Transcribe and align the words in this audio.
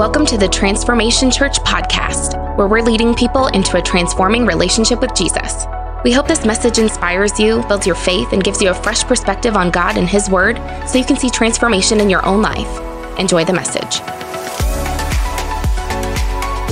Welcome 0.00 0.24
to 0.28 0.38
the 0.38 0.48
Transformation 0.48 1.30
Church 1.30 1.58
podcast, 1.58 2.56
where 2.56 2.66
we're 2.66 2.80
leading 2.80 3.14
people 3.14 3.48
into 3.48 3.76
a 3.76 3.82
transforming 3.82 4.46
relationship 4.46 5.02
with 5.02 5.14
Jesus. 5.14 5.66
We 6.04 6.10
hope 6.10 6.26
this 6.26 6.46
message 6.46 6.78
inspires 6.78 7.38
you, 7.38 7.62
builds 7.68 7.86
your 7.86 7.96
faith, 7.96 8.32
and 8.32 8.42
gives 8.42 8.62
you 8.62 8.70
a 8.70 8.74
fresh 8.74 9.04
perspective 9.04 9.56
on 9.56 9.70
God 9.70 9.98
and 9.98 10.08
His 10.08 10.30
Word 10.30 10.56
so 10.88 10.96
you 10.96 11.04
can 11.04 11.18
see 11.18 11.28
transformation 11.28 12.00
in 12.00 12.08
your 12.08 12.24
own 12.24 12.40
life. 12.40 13.18
Enjoy 13.18 13.44
the 13.44 13.52
message. 13.52 14.00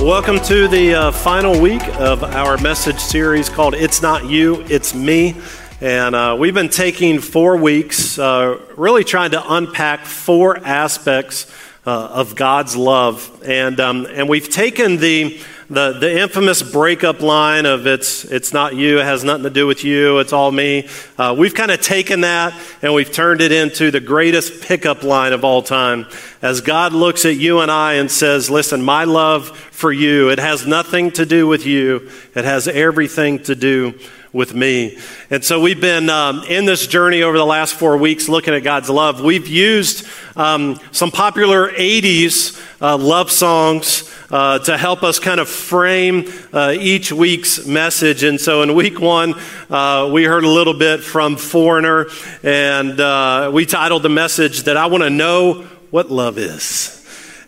Welcome 0.01 0.39
to 0.45 0.67
the 0.67 0.95
uh, 0.95 1.11
final 1.11 1.61
week 1.61 1.87
of 1.99 2.23
our 2.23 2.57
message 2.57 2.99
series 2.99 3.47
called 3.47 3.75
It's 3.75 4.01
Not 4.01 4.25
You, 4.25 4.63
It's 4.69 4.95
Me. 4.95 5.39
And 5.81 6.15
uh, 6.15 6.35
we've 6.37 6.55
been 6.55 6.69
taking 6.69 7.19
four 7.19 7.57
weeks, 7.57 8.17
uh, 8.17 8.59
really 8.75 9.03
trying 9.03 9.31
to 9.31 9.53
unpack 9.53 10.07
four 10.07 10.57
aspects 10.57 11.45
uh, 11.89 12.07
of 12.13 12.35
God's 12.35 12.75
love. 12.75 13.41
And, 13.43 13.79
um, 13.79 14.05
and 14.11 14.29
we've 14.29 14.47
taken 14.47 14.97
the, 14.97 15.41
the, 15.71 15.93
the, 15.93 16.19
infamous 16.19 16.61
breakup 16.61 17.19
line 17.19 17.65
of 17.65 17.87
it's, 17.87 18.25
it's 18.25 18.53
not 18.53 18.75
you, 18.75 18.99
it 18.99 19.05
has 19.05 19.23
nothing 19.23 19.45
to 19.45 19.49
do 19.49 19.65
with 19.65 19.83
you, 19.83 20.19
it's 20.19 20.31
all 20.31 20.51
me. 20.51 20.87
Uh, 21.17 21.35
we've 21.35 21.55
kind 21.55 21.71
of 21.71 21.81
taken 21.81 22.21
that 22.21 22.53
and 22.83 22.93
we've 22.93 23.11
turned 23.11 23.41
it 23.41 23.51
into 23.51 23.89
the 23.89 23.99
greatest 23.99 24.61
pickup 24.61 25.01
line 25.01 25.33
of 25.33 25.43
all 25.43 25.63
time. 25.63 26.05
As 26.43 26.61
God 26.61 26.93
looks 26.93 27.25
at 27.25 27.37
you 27.37 27.61
and 27.61 27.71
I 27.71 27.93
and 27.93 28.11
says, 28.11 28.51
Listen, 28.51 28.83
my 28.83 29.05
love 29.05 29.57
for 29.71 29.91
you, 29.91 30.29
it 30.29 30.37
has 30.37 30.67
nothing 30.67 31.09
to 31.13 31.25
do 31.25 31.47
with 31.47 31.65
you, 31.65 32.11
it 32.35 32.45
has 32.45 32.67
everything 32.67 33.41
to 33.43 33.55
do 33.55 33.95
with 34.31 34.53
me. 34.53 34.97
And 35.29 35.43
so 35.43 35.59
we've 35.59 35.81
been 35.81 36.09
um, 36.09 36.43
in 36.43 36.65
this 36.65 36.87
journey 36.87 37.23
over 37.23 37.37
the 37.37 37.45
last 37.45 37.73
four 37.73 37.97
weeks 37.97 38.29
looking 38.29 38.53
at 38.53 38.63
God's 38.63 38.89
love. 38.89 39.21
We've 39.21 39.47
used 39.47 40.07
um, 40.35 40.79
some 40.91 41.11
popular 41.11 41.69
80s 41.69 42.61
uh, 42.81 42.97
love 42.97 43.31
songs 43.31 44.13
uh, 44.31 44.59
to 44.59 44.77
help 44.77 45.03
us 45.03 45.19
kind 45.19 45.39
of 45.39 45.49
frame 45.49 46.31
uh, 46.53 46.75
each 46.77 47.11
week's 47.11 47.65
message. 47.65 48.23
And 48.23 48.39
so 48.39 48.61
in 48.61 48.75
week 48.75 48.99
one, 48.99 49.33
uh, 49.69 50.09
we 50.11 50.23
heard 50.25 50.43
a 50.43 50.49
little 50.49 50.75
bit 50.75 51.01
from 51.01 51.35
Foreigner, 51.35 52.05
and 52.43 52.99
uh, 52.99 53.49
we 53.53 53.65
titled 53.65 54.03
the 54.03 54.09
message 54.09 54.63
that 54.63 54.77
I 54.77 54.85
want 54.85 55.03
to 55.03 55.09
know 55.09 55.67
what 55.89 56.11
love 56.11 56.37
is. 56.37 56.95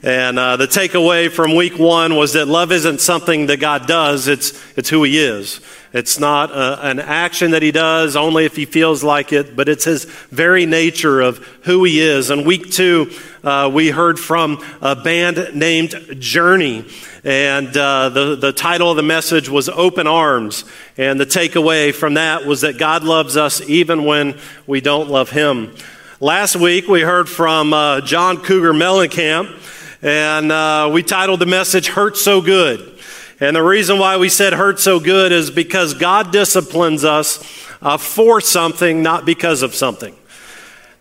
And 0.04 0.40
uh, 0.40 0.58
the 0.58 0.66
takeaway 0.66 1.32
from 1.32 1.56
week 1.56 1.78
one 1.78 2.16
was 2.16 2.34
that 2.34 2.48
love 2.48 2.72
isn't 2.72 3.02
something 3.02 3.46
that 3.48 3.58
God 3.60 3.88
does, 3.88 4.28
it's, 4.28 4.60
it's 4.76 4.90
who 4.90 5.04
He 5.04 5.20
is. 5.20 5.62
It's 5.94 6.20
not 6.20 6.52
a, 6.52 6.54
uh, 6.54 6.80
an 6.84 7.00
action 7.00 7.52
that 7.52 7.62
he 7.62 7.72
does 7.72 8.16
only 8.16 8.46
if 8.46 8.56
he 8.56 8.64
feels 8.64 9.04
like 9.04 9.34
it, 9.34 9.58
but 9.58 9.68
it's 9.68 9.84
his 9.84 10.06
very 10.06 10.66
nature 10.66 11.20
of 11.20 11.40
who 11.64 11.84
he 11.84 12.00
is. 12.00 12.30
And 12.30 12.46
week 12.46 12.72
two, 12.72 13.12
uh, 13.44 13.70
we 13.74 13.90
heard 13.90 14.18
from 14.18 14.64
a 14.82 14.96
band 14.96 15.52
named 15.54 15.94
Journey. 16.20 16.86
And 17.26 17.76
uh, 17.76 18.08
the, 18.08 18.36
the 18.38 18.54
title 18.54 18.90
of 18.90 18.96
the 18.96 19.04
message 19.04 19.50
was 19.50 19.68
Open 19.68 20.08
Arms. 20.08 20.64
And 20.98 21.20
the 21.20 21.26
takeaway 21.26 21.94
from 21.94 22.14
that 22.14 22.46
was 22.46 22.62
that 22.62 22.78
God 22.78 23.04
loves 23.04 23.36
us 23.36 23.62
even 23.62 24.06
when 24.06 24.40
we 24.66 24.80
don't 24.80 25.10
love 25.10 25.30
him. 25.30 25.76
Last 26.22 26.56
week, 26.56 26.88
we 26.88 27.02
heard 27.02 27.28
from 27.28 27.74
uh, 27.74 28.00
John 28.02 28.38
Cougar 28.38 28.74
Mellencamp. 28.74 29.58
And 30.02 30.52
uh, 30.52 30.90
we 30.94 31.04
titled 31.04 31.42
the 31.42 31.46
message 31.46 31.90
Hurt 31.90 32.16
So 32.16 32.42
Good. 32.42 33.00
And 33.42 33.56
the 33.56 33.64
reason 33.64 33.98
why 33.98 34.18
we 34.18 34.30
said 34.30 34.54
hurt 34.54 34.80
so 34.80 35.00
good 35.00 35.32
is 35.32 35.52
because 35.52 35.94
God 35.96 36.32
disciplines 36.32 37.04
us 37.04 37.44
uh, 37.82 37.98
for 37.98 38.40
something, 38.40 39.04
not 39.04 39.26
because 39.26 39.64
of 39.64 39.76
something 39.76 40.16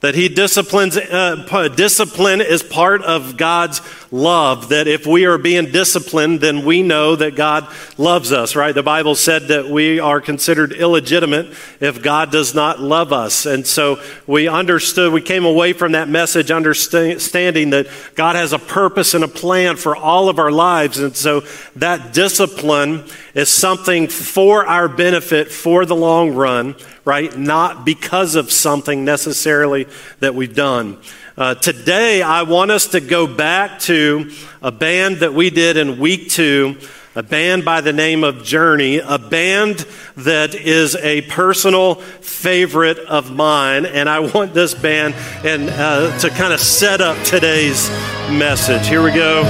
that 0.00 0.14
he 0.14 0.28
disciplines 0.28 0.96
uh, 0.96 1.68
discipline 1.76 2.40
is 2.40 2.62
part 2.62 3.02
of 3.02 3.36
god's 3.36 3.80
love 4.12 4.70
that 4.70 4.88
if 4.88 5.06
we 5.06 5.26
are 5.26 5.38
being 5.38 5.70
disciplined 5.70 6.40
then 6.40 6.64
we 6.64 6.82
know 6.82 7.14
that 7.14 7.36
god 7.36 7.68
loves 7.98 8.32
us 8.32 8.56
right? 8.56 8.74
The 8.74 8.82
bible 8.82 9.14
said 9.14 9.48
that 9.48 9.68
we 9.68 10.00
are 10.00 10.20
considered 10.20 10.72
illegitimate 10.72 11.54
if 11.80 12.02
god 12.02 12.32
does 12.32 12.54
not 12.54 12.80
love 12.80 13.12
us. 13.12 13.46
And 13.46 13.66
so 13.66 14.02
we 14.26 14.48
understood 14.48 15.12
we 15.12 15.22
came 15.22 15.44
away 15.44 15.72
from 15.72 15.92
that 15.92 16.08
message 16.08 16.50
understanding 16.50 17.70
that 17.70 17.88
god 18.14 18.36
has 18.36 18.52
a 18.52 18.58
purpose 18.58 19.14
and 19.14 19.22
a 19.22 19.28
plan 19.28 19.76
for 19.76 19.94
all 19.94 20.28
of 20.28 20.38
our 20.38 20.50
lives. 20.50 20.98
And 20.98 21.16
so 21.16 21.42
that 21.76 22.12
discipline 22.12 23.04
is 23.34 23.48
something 23.48 24.08
for 24.08 24.66
our 24.66 24.88
benefit 24.88 25.52
for 25.52 25.84
the 25.84 25.96
long 25.96 26.34
run 26.34 26.74
right? 27.04 27.36
Not 27.36 27.84
because 27.84 28.34
of 28.34 28.52
something 28.52 29.04
necessarily 29.04 29.86
that 30.20 30.34
we've 30.34 30.54
done. 30.54 30.98
Uh, 31.36 31.54
today, 31.54 32.22
I 32.22 32.42
want 32.42 32.70
us 32.70 32.88
to 32.88 33.00
go 33.00 33.26
back 33.26 33.78
to 33.80 34.30
a 34.60 34.70
band 34.70 35.18
that 35.18 35.32
we 35.32 35.50
did 35.50 35.76
in 35.76 35.98
week 35.98 36.28
two, 36.28 36.76
a 37.16 37.22
band 37.22 37.64
by 37.64 37.80
the 37.80 37.92
name 37.92 38.24
of 38.24 38.44
Journey, 38.44 38.98
a 38.98 39.18
band 39.18 39.86
that 40.16 40.54
is 40.54 40.96
a 40.96 41.22
personal 41.22 41.94
favorite 41.96 42.98
of 42.98 43.34
mine. 43.34 43.86
And 43.86 44.08
I 44.08 44.20
want 44.20 44.54
this 44.54 44.74
band 44.74 45.14
and, 45.44 45.70
uh, 45.70 46.18
to 46.18 46.30
kind 46.30 46.52
of 46.52 46.60
set 46.60 47.00
up 47.00 47.16
today's 47.24 47.88
message. 48.30 48.86
Here 48.86 49.02
we 49.02 49.12
go. 49.12 49.42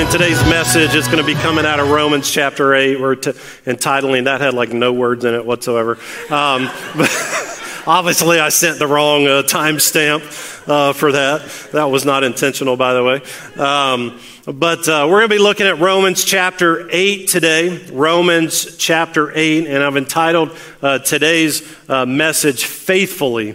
Entitling 0.00 0.20
today's 0.20 0.48
message. 0.48 0.94
It's 0.94 1.08
going 1.08 1.18
to 1.18 1.24
be 1.24 1.34
coming 1.34 1.66
out 1.66 1.78
of 1.78 1.90
Romans 1.90 2.30
chapter 2.30 2.74
8. 2.74 3.00
We're 3.00 3.16
t- 3.16 3.32
entitling, 3.66 4.24
that 4.24 4.40
had 4.40 4.54
like 4.54 4.72
no 4.72 4.92
words 4.92 5.24
in 5.24 5.34
it 5.34 5.44
whatsoever. 5.44 5.98
Um, 6.30 6.70
but 6.96 7.82
obviously, 7.86 8.40
I 8.40 8.48
sent 8.48 8.78
the 8.78 8.86
wrong 8.86 9.26
uh, 9.26 9.42
timestamp 9.42 10.20
uh, 10.68 10.92
for 10.94 11.12
that. 11.12 11.46
That 11.72 11.84
was 11.84 12.04
not 12.04 12.24
intentional, 12.24 12.76
by 12.76 12.94
the 12.94 13.04
way. 13.04 13.62
Um, 13.62 14.18
but 14.46 14.88
uh, 14.88 15.06
we're 15.06 15.18
going 15.18 15.28
to 15.28 15.34
be 15.36 15.42
looking 15.42 15.66
at 15.66 15.78
Romans 15.78 16.24
chapter 16.24 16.88
8 16.90 17.28
today. 17.28 17.86
Romans 17.92 18.76
chapter 18.76 19.32
8. 19.34 19.66
And 19.66 19.82
I've 19.82 19.96
entitled 19.96 20.56
uh, 20.80 21.00
today's 21.00 21.62
uh, 21.90 22.06
message, 22.06 22.64
Faithfully. 22.64 23.52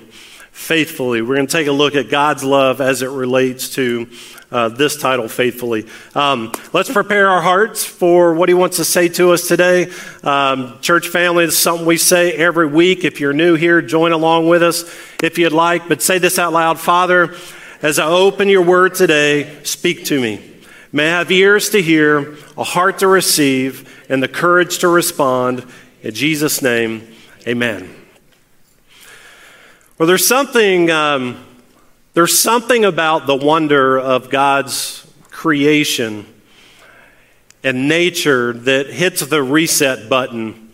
Faithfully. 0.52 1.22
We're 1.22 1.36
going 1.36 1.48
to 1.48 1.52
take 1.52 1.68
a 1.68 1.72
look 1.72 1.96
at 1.96 2.10
God's 2.10 2.44
love 2.44 2.82
as 2.82 3.02
it 3.02 3.10
relates 3.10 3.70
to 3.76 4.08
uh, 4.56 4.70
this 4.70 4.96
title 4.96 5.28
faithfully. 5.28 5.86
Um, 6.16 6.54
let's 6.72 6.90
prepare 6.90 7.30
our 7.30 7.42
hearts 7.42 7.84
for 7.84 8.34
what 8.34 8.48
he 8.48 8.56
wants 8.56 8.78
to 8.78 8.86
say 8.86 9.10
to 9.10 9.34
us 9.34 9.50
today. 9.50 9.92
Um, 10.24 10.80
church 10.80 11.10
family, 11.10 11.44
is 11.44 11.58
something 11.58 11.86
we 11.86 11.98
say 11.98 12.32
every 12.32 12.66
week. 12.66 13.04
If 13.04 13.20
you're 13.20 13.34
new 13.34 13.56
here, 13.56 13.82
join 13.82 14.14
along 14.14 14.48
with 14.48 14.64
us 14.64 14.84
if 15.22 15.38
you'd 15.38 15.52
like. 15.52 15.90
But 15.90 16.02
say 16.02 16.20
this 16.20 16.40
out 16.40 16.54
loud 16.54 16.80
Father, 16.80 17.36
as 17.82 18.00
I 18.00 18.06
open 18.06 18.48
your 18.48 18.62
word 18.62 18.96
today, 18.96 19.62
speak 19.64 20.06
to 20.06 20.22
me. 20.22 20.42
May 20.94 21.08
I 21.08 21.18
have 21.18 21.30
ears 21.32 21.72
to 21.72 21.82
hear, 21.82 22.38
a 22.58 22.64
heart 22.64 23.00
to 23.00 23.08
receive, 23.08 24.06
and 24.08 24.24
the 24.24 24.30
courage 24.30 24.78
to 24.78 24.88
respond. 24.88 25.66
In 26.02 26.14
Jesus' 26.14 26.62
name, 26.62 27.06
amen. 27.46 27.94
Well, 29.98 30.08
there's 30.08 30.26
something. 30.26 30.90
Um, 30.92 31.46
there's 32.16 32.40
something 32.40 32.86
about 32.86 33.28
the 33.28 33.36
wonder 33.36 34.00
of 34.00 34.30
God's 34.30 35.06
creation 35.32 36.26
and 37.62 37.90
nature 37.90 38.54
that 38.54 38.88
hits 38.88 39.20
the 39.20 39.44
reset 39.44 40.08
button 40.08 40.72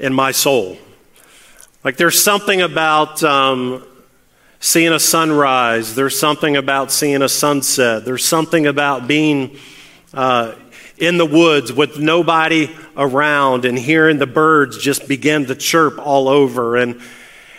in 0.00 0.12
my 0.12 0.32
soul. 0.32 0.76
Like 1.84 1.96
there's 1.96 2.20
something 2.20 2.62
about 2.62 3.22
um, 3.22 3.86
seeing 4.58 4.92
a 4.92 4.98
sunrise, 4.98 5.94
there's 5.94 6.18
something 6.18 6.56
about 6.56 6.90
seeing 6.90 7.22
a 7.22 7.28
sunset, 7.28 8.04
there's 8.04 8.24
something 8.24 8.66
about 8.66 9.06
being 9.06 9.58
uh, 10.14 10.56
in 10.98 11.16
the 11.16 11.26
woods 11.26 11.72
with 11.72 12.00
nobody 12.00 12.74
around 12.96 13.66
and 13.66 13.78
hearing 13.78 14.18
the 14.18 14.26
birds 14.26 14.78
just 14.78 15.06
begin 15.06 15.46
to 15.46 15.54
chirp 15.54 16.04
all 16.04 16.28
over. 16.28 16.74
And 16.74 17.00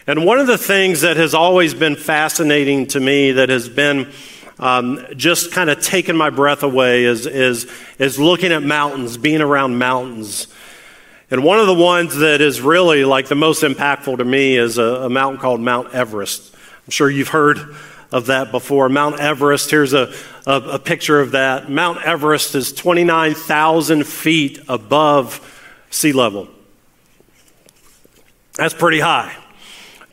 and 0.08 0.26
one 0.26 0.40
of 0.40 0.48
the 0.48 0.58
things 0.58 1.02
that 1.02 1.18
has 1.18 1.34
always 1.34 1.74
been 1.74 1.98
fascinating 1.98 2.88
to 2.88 3.00
me, 3.02 3.34
that 3.34 3.50
has 3.50 3.68
been 3.68 4.10
um, 4.58 5.06
just 5.18 5.52
kind 5.52 5.70
of 5.70 5.82
taken 5.82 6.16
my 6.16 6.30
breath 6.30 6.64
away, 6.64 7.04
is, 7.04 7.26
is, 7.28 7.70
is 8.00 8.18
looking 8.18 8.54
at 8.54 8.64
mountains, 8.64 9.18
being 9.18 9.42
around 9.42 9.78
mountains. 9.78 10.48
And 11.30 11.44
one 11.44 11.60
of 11.60 11.68
the 11.68 11.74
ones 11.74 12.16
that 12.16 12.40
is 12.40 12.62
really 12.62 13.04
like 13.04 13.28
the 13.28 13.36
most 13.36 13.64
impactful 13.64 14.20
to 14.20 14.24
me 14.24 14.56
is 14.56 14.78
a, 14.78 14.82
a 14.82 15.10
mountain 15.10 15.42
called 15.42 15.60
Mount 15.60 15.94
Everest. 15.94 16.56
I'm 16.56 16.92
sure 16.92 17.10
you've 17.10 17.28
heard 17.28 17.76
of 18.10 18.28
that 18.28 18.50
before. 18.50 18.88
Mount 18.88 19.20
Everest, 19.20 19.70
here's 19.70 19.92
a, 19.92 20.14
a, 20.46 20.54
a 20.54 20.80
picture 20.80 21.20
of 21.20 21.32
that. 21.32 21.70
Mount 21.70 22.02
Everest 22.02 22.56
is 22.56 22.72
29,000 22.72 24.08
feet 24.08 24.62
above 24.70 25.42
sea 25.90 26.14
level. 26.14 26.48
That's 28.54 28.74
pretty 28.74 29.02
high. 29.02 29.36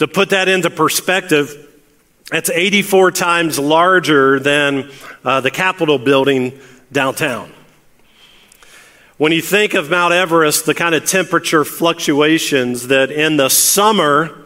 To 0.04 0.08
put 0.08 0.28
that 0.30 0.48
into 0.48 0.68
perspective, 0.68 1.66
that's 2.30 2.50
84 2.50 3.10
times 3.12 3.58
larger 3.58 4.38
than 4.38 4.90
uh, 5.24 5.40
the 5.40 5.50
Capitol 5.50 5.98
building 5.98 6.60
downtown. 6.92 7.50
When 9.16 9.32
you 9.32 9.40
think 9.40 9.72
of 9.72 9.88
Mount 9.88 10.12
Everest, 10.12 10.66
the 10.66 10.74
kind 10.74 10.94
of 10.94 11.06
temperature 11.06 11.64
fluctuations 11.64 12.88
that 12.88 13.10
in 13.10 13.38
the 13.38 13.48
summer 13.48 14.44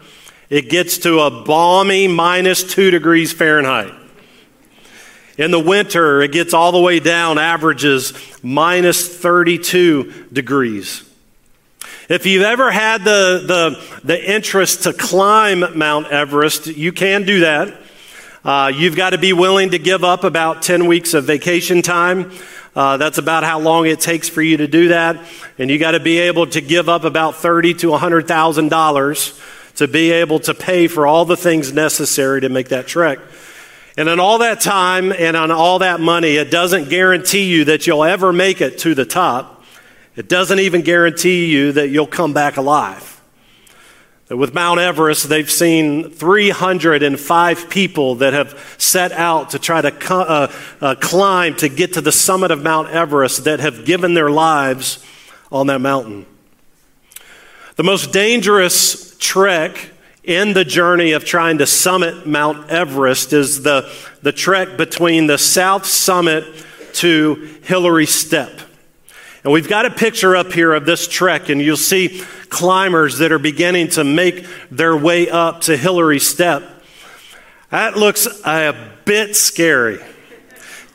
it 0.49 0.69
gets 0.69 0.97
to 0.99 1.19
a 1.19 1.43
balmy 1.43 2.07
minus 2.07 2.63
two 2.63 2.89
degrees 2.89 3.33
Fahrenheit. 3.33 3.93
In 5.37 5.51
the 5.51 5.59
winter, 5.59 6.21
it 6.21 6.31
gets 6.31 6.53
all 6.53 6.71
the 6.71 6.79
way 6.79 7.01
down, 7.01 7.37
averages 7.37 8.13
minus 8.41 9.13
32 9.13 10.27
degrees. 10.31 11.08
If 12.09 12.25
you've 12.25 12.43
ever 12.43 12.71
had 12.71 13.03
the, 13.03 13.43
the, 13.45 13.99
the 14.03 14.31
interest 14.31 14.83
to 14.83 14.93
climb 14.93 15.77
Mount 15.77 16.07
Everest, 16.07 16.67
you 16.67 16.91
can 16.91 17.23
do 17.23 17.41
that. 17.41 17.77
Uh, 18.43 18.71
you've 18.73 18.95
got 18.95 19.11
to 19.11 19.17
be 19.17 19.33
willing 19.33 19.71
to 19.71 19.79
give 19.79 20.03
up 20.03 20.23
about 20.23 20.61
10 20.61 20.87
weeks 20.87 21.13
of 21.13 21.25
vacation 21.25 21.81
time. 21.81 22.31
Uh, 22.75 22.97
that's 22.97 23.17
about 23.17 23.43
how 23.43 23.59
long 23.59 23.85
it 23.87 23.99
takes 23.99 24.29
for 24.29 24.41
you 24.41 24.57
to 24.57 24.67
do 24.67 24.89
that. 24.89 25.19
And 25.57 25.69
you 25.69 25.77
got 25.77 25.91
to 25.91 25.99
be 25.99 26.19
able 26.19 26.47
to 26.47 26.61
give 26.61 26.87
up 26.87 27.03
about 27.03 27.35
thirty 27.35 27.73
to 27.75 27.87
$100,000 27.87 29.75
to 29.75 29.87
be 29.87 30.11
able 30.11 30.39
to 30.39 30.53
pay 30.53 30.87
for 30.87 31.07
all 31.07 31.25
the 31.25 31.37
things 31.37 31.73
necessary 31.73 32.41
to 32.41 32.49
make 32.49 32.69
that 32.69 32.87
trek. 32.87 33.19
And 33.97 34.07
in 34.07 34.19
all 34.19 34.37
that 34.39 34.61
time 34.61 35.11
and 35.11 35.35
on 35.35 35.51
all 35.51 35.79
that 35.79 35.99
money, 35.99 36.35
it 36.35 36.51
doesn't 36.51 36.89
guarantee 36.89 37.51
you 37.51 37.65
that 37.65 37.85
you'll 37.85 38.03
ever 38.03 38.31
make 38.31 38.61
it 38.61 38.77
to 38.79 38.95
the 38.95 39.05
top. 39.05 39.58
It 40.15 40.27
doesn't 40.27 40.59
even 40.59 40.81
guarantee 40.81 41.45
you 41.45 41.71
that 41.73 41.89
you'll 41.89 42.07
come 42.07 42.33
back 42.33 42.57
alive. 42.57 43.19
With 44.29 44.53
Mount 44.53 44.79
Everest, 44.79 45.27
they've 45.27 45.49
seen 45.49 46.11
305 46.11 47.69
people 47.69 48.15
that 48.15 48.33
have 48.33 48.75
set 48.77 49.11
out 49.11 49.51
to 49.51 49.59
try 49.59 49.81
to 49.81 50.13
uh, 50.13 50.51
uh, 50.81 50.95
climb 51.01 51.55
to 51.55 51.69
get 51.69 51.93
to 51.93 52.01
the 52.01 52.11
summit 52.11 52.51
of 52.51 52.61
Mount 52.61 52.89
Everest 52.89 53.45
that 53.45 53.59
have 53.59 53.85
given 53.85 54.13
their 54.13 54.29
lives 54.29 55.03
on 55.51 55.65
that 55.67 55.81
mountain. 55.81 56.27
The 57.75 57.83
most 57.83 58.11
dangerous 58.11 59.17
trek 59.17 59.89
in 60.23 60.53
the 60.53 60.65
journey 60.65 61.13
of 61.13 61.25
trying 61.25 61.57
to 61.57 61.65
summit 61.65 62.27
Mount 62.27 62.69
Everest 62.69 63.33
is 63.33 63.63
the, 63.63 63.91
the 64.21 64.31
trek 64.31 64.77
between 64.77 65.25
the 65.25 65.39
south 65.39 65.87
summit 65.87 66.43
to 66.93 67.33
Hillary 67.63 68.05
Step. 68.05 68.51
And 69.43 69.53
we've 69.53 69.69
got 69.69 69.85
a 69.85 69.91
picture 69.91 70.35
up 70.35 70.51
here 70.51 70.73
of 70.73 70.85
this 70.85 71.07
trek, 71.07 71.47
and 71.47 71.61
you'll 71.61 71.77
see 71.77 72.21
climbers 72.49 73.19
that 73.19 73.31
are 73.31 73.39
beginning 73.39 73.87
to 73.89 74.03
make 74.03 74.45
their 74.69 74.97
way 74.97 75.29
up 75.29 75.61
to 75.61 75.77
Hillary 75.77 76.19
Step. 76.19 76.63
That 77.69 77.95
looks 77.95 78.27
a 78.45 78.91
bit 79.05 79.37
scary. 79.37 79.99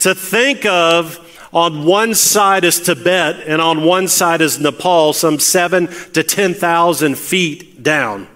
To 0.01 0.15
think 0.15 0.67
of 0.67 1.21
on 1.55 1.87
one 1.87 2.15
side 2.15 2.65
is 2.65 2.81
Tibet, 2.81 3.45
and 3.47 3.63
on 3.63 3.85
one 3.85 4.09
side 4.09 4.43
is 4.43 4.59
Nepal, 4.59 5.15
some 5.15 5.39
seven 5.39 5.87
to 6.13 6.23
10,000 6.23 7.17
feet 7.17 7.83
down. 7.83 8.27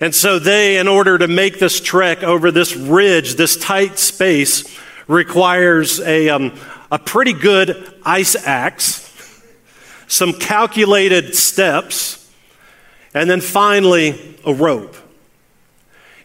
And 0.00 0.14
so 0.14 0.38
they, 0.38 0.78
in 0.78 0.88
order 0.88 1.18
to 1.18 1.28
make 1.28 1.58
this 1.58 1.80
trek 1.80 2.24
over 2.24 2.50
this 2.50 2.74
ridge, 2.74 3.34
this 3.34 3.56
tight 3.56 3.98
space, 3.98 4.64
requires 5.06 6.00
a, 6.00 6.30
um, 6.30 6.58
a 6.90 6.98
pretty 6.98 7.32
good 7.32 7.94
ice 8.04 8.34
axe, 8.34 9.06
some 10.08 10.32
calculated 10.32 11.34
steps, 11.34 12.30
and 13.14 13.28
then 13.30 13.40
finally 13.40 14.36
a 14.44 14.52
rope. 14.52 14.96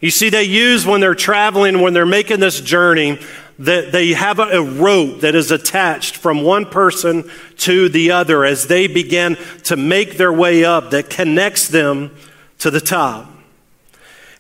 You 0.02 0.12
see, 0.12 0.30
they 0.30 0.44
use 0.44 0.86
when 0.86 1.02
they're 1.02 1.16
traveling, 1.16 1.82
when 1.82 1.94
they're 1.94 2.06
making 2.06 2.40
this 2.40 2.62
journey, 2.62 3.20
that 3.60 3.92
they 3.92 4.14
have 4.14 4.40
a, 4.40 4.62
rope 4.62 5.22
that 5.22 5.34
is 5.34 5.50
attached 5.52 6.18
from 6.18 6.44
one 6.44 6.66
person 6.66 7.30
to 7.58 7.88
the 7.88 8.12
other 8.12 8.44
as 8.44 8.68
they 8.68 8.88
begin 8.88 9.38
to 9.64 9.78
make 9.78 10.18
their 10.18 10.34
way 10.34 10.66
up 10.66 10.92
that 10.92 11.10
connects 11.10 11.70
them 11.70 12.14
to 12.60 12.70
the 12.70 12.82
top. 12.82 13.32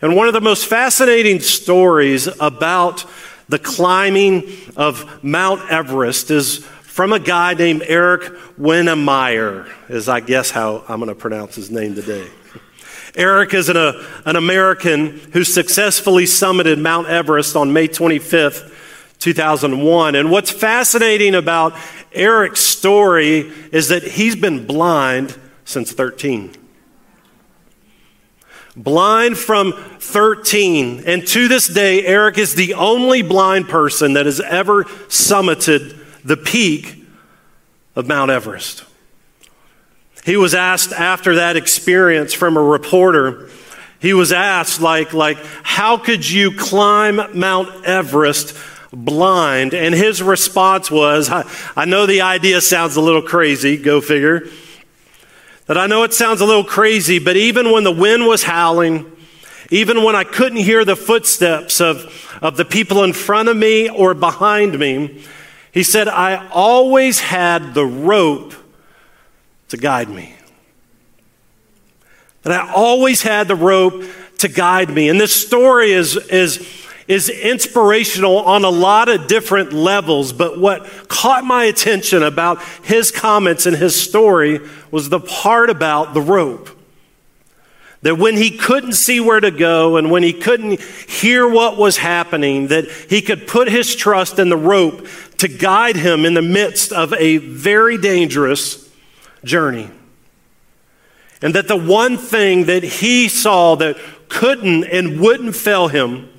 And 0.01 0.15
one 0.15 0.27
of 0.27 0.33
the 0.33 0.41
most 0.41 0.67
fascinating 0.67 1.39
stories 1.39 2.27
about 2.39 3.05
the 3.49 3.59
climbing 3.59 4.51
of 4.75 5.23
Mount 5.23 5.69
Everest 5.69 6.31
is 6.31 6.59
from 6.81 7.13
a 7.13 7.19
guy 7.19 7.53
named 7.53 7.83
Eric 7.85 8.21
Weihenmayer, 8.59 9.69
is 9.89 10.07
I 10.07 10.21
guess 10.21 10.49
how 10.49 10.83
I'm 10.87 10.99
going 10.99 11.09
to 11.09 11.15
pronounce 11.15 11.55
his 11.55 11.69
name 11.69 11.95
today. 11.95 12.27
Eric 13.15 13.53
is 13.53 13.69
an, 13.69 13.77
uh, 13.77 14.03
an 14.25 14.35
American 14.35 15.17
who 15.31 15.43
successfully 15.43 16.23
summited 16.23 16.79
Mount 16.79 17.07
Everest 17.07 17.55
on 17.55 17.71
May 17.71 17.87
25th, 17.87 18.73
2001. 19.19 20.15
And 20.15 20.31
what's 20.31 20.51
fascinating 20.51 21.35
about 21.35 21.73
Eric's 22.11 22.61
story 22.61 23.51
is 23.71 23.89
that 23.89 24.03
he's 24.03 24.35
been 24.35 24.65
blind 24.65 25.37
since 25.63 25.91
13 25.91 26.53
blind 28.75 29.37
from 29.37 29.73
13. 29.99 31.03
And 31.05 31.25
to 31.27 31.47
this 31.47 31.67
day, 31.67 32.05
Eric 32.05 32.37
is 32.37 32.55
the 32.55 32.73
only 32.73 33.21
blind 33.21 33.67
person 33.67 34.13
that 34.13 34.25
has 34.25 34.39
ever 34.39 34.83
summited 34.83 35.97
the 36.23 36.37
peak 36.37 37.05
of 37.95 38.07
Mount 38.07 38.31
Everest. 38.31 38.83
He 40.25 40.37
was 40.37 40.55
asked 40.55 40.91
after 40.91 41.35
that 41.35 41.55
experience 41.55 42.33
from 42.33 42.57
a 42.57 42.61
reporter, 42.61 43.49
he 43.99 44.13
was 44.13 44.31
asked, 44.31 44.81
like, 44.81 45.13
like, 45.13 45.37
how 45.63 45.97
could 45.97 46.29
you 46.29 46.51
climb 46.51 47.19
Mount 47.33 47.85
Everest 47.85 48.55
blind? 48.91 49.73
And 49.73 49.95
his 49.95 50.21
response 50.21 50.91
was, 50.91 51.29
I, 51.29 51.49
I 51.75 51.85
know 51.85 52.05
the 52.05 52.21
idea 52.21 52.61
sounds 52.61 52.97
a 52.97 53.01
little 53.01 53.21
crazy, 53.21 53.77
go 53.77 54.01
figure. 54.01 54.47
That 55.67 55.77
I 55.77 55.87
know 55.87 56.03
it 56.03 56.13
sounds 56.13 56.41
a 56.41 56.45
little 56.45 56.63
crazy, 56.63 57.17
but 57.17 57.35
even 57.35 57.71
when 57.71 57.83
the 57.83 57.91
wind 57.91 58.27
was 58.27 58.43
howling, 58.43 59.11
even 59.71 60.03
when 60.03 60.15
I 60.15 60.23
couldn't 60.23 60.59
hear 60.59 60.85
the 60.85 60.95
footsteps 60.95 61.81
of, 61.81 62.37
of 62.41 62.55
the 62.55 62.65
people 62.65 63.03
in 63.03 63.13
front 63.13 63.49
of 63.49 63.57
me 63.57 63.89
or 63.89 64.13
behind 64.13 64.77
me, 64.77 65.23
he 65.71 65.81
said, 65.83 66.07
I 66.07 66.47
always 66.49 67.19
had 67.19 67.73
the 67.73 67.85
rope 67.85 68.53
to 69.69 69.77
guide 69.77 70.09
me. 70.09 70.35
That 72.43 72.53
I 72.53 72.71
always 72.71 73.23
had 73.23 73.47
the 73.47 73.55
rope 73.55 74.03
to 74.37 74.47
guide 74.47 74.89
me. 74.89 75.09
And 75.09 75.19
this 75.19 75.33
story 75.33 75.91
is, 75.91 76.15
is 76.15 76.84
is 77.07 77.29
inspirational 77.29 78.39
on 78.39 78.65
a 78.65 78.69
lot 78.69 79.09
of 79.09 79.27
different 79.27 79.73
levels, 79.73 80.33
but 80.33 80.59
what 80.59 80.85
caught 81.07 81.43
my 81.43 81.65
attention 81.65 82.23
about 82.23 82.61
his 82.83 83.11
comments 83.11 83.65
and 83.65 83.77
his 83.77 83.99
story 83.99 84.59
was 84.89 85.09
the 85.09 85.19
part 85.19 85.69
about 85.69 86.13
the 86.13 86.21
rope. 86.21 86.69
That 88.01 88.17
when 88.17 88.37
he 88.37 88.57
couldn't 88.57 88.93
see 88.93 89.19
where 89.19 89.39
to 89.39 89.51
go 89.51 89.97
and 89.97 90.11
when 90.11 90.23
he 90.23 90.33
couldn't 90.33 90.79
hear 90.81 91.47
what 91.47 91.77
was 91.77 91.97
happening, 91.97 92.67
that 92.67 92.87
he 92.87 93.21
could 93.21 93.47
put 93.47 93.67
his 93.67 93.95
trust 93.95 94.37
in 94.37 94.49
the 94.49 94.57
rope 94.57 95.07
to 95.37 95.47
guide 95.47 95.95
him 95.95 96.25
in 96.25 96.33
the 96.33 96.41
midst 96.41 96.91
of 96.91 97.13
a 97.13 97.37
very 97.37 97.97
dangerous 97.97 98.89
journey. 99.43 99.89
And 101.41 101.53
that 101.55 101.67
the 101.67 101.77
one 101.77 102.17
thing 102.17 102.65
that 102.65 102.83
he 102.83 103.27
saw 103.27 103.75
that 103.75 103.97
couldn't 104.29 104.85
and 104.85 105.19
wouldn't 105.19 105.55
fail 105.55 105.87
him 105.87 106.29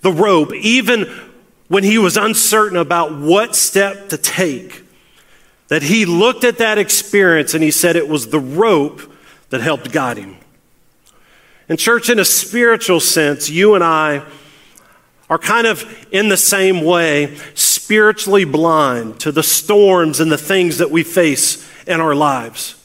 the 0.00 0.12
rope, 0.12 0.52
even 0.54 1.06
when 1.68 1.84
he 1.84 1.98
was 1.98 2.16
uncertain 2.16 2.76
about 2.76 3.16
what 3.16 3.54
step 3.54 4.08
to 4.08 4.18
take. 4.18 4.84
That 5.68 5.82
he 5.82 6.04
looked 6.04 6.42
at 6.42 6.58
that 6.58 6.78
experience 6.78 7.54
and 7.54 7.62
he 7.62 7.70
said 7.70 7.94
it 7.94 8.08
was 8.08 8.28
the 8.28 8.40
rope 8.40 9.00
that 9.50 9.60
helped 9.60 9.92
guide 9.92 10.16
him. 10.16 10.36
And, 11.68 11.78
church, 11.78 12.10
in 12.10 12.18
a 12.18 12.24
spiritual 12.24 12.98
sense, 12.98 13.48
you 13.48 13.76
and 13.76 13.84
I 13.84 14.24
are 15.28 15.38
kind 15.38 15.68
of 15.68 16.08
in 16.10 16.28
the 16.28 16.36
same 16.36 16.82
way, 16.84 17.36
spiritually 17.54 18.44
blind 18.44 19.20
to 19.20 19.30
the 19.30 19.44
storms 19.44 20.18
and 20.18 20.32
the 20.32 20.36
things 20.36 20.78
that 20.78 20.90
we 20.90 21.04
face 21.04 21.70
in 21.86 22.00
our 22.00 22.16
lives. 22.16 22.79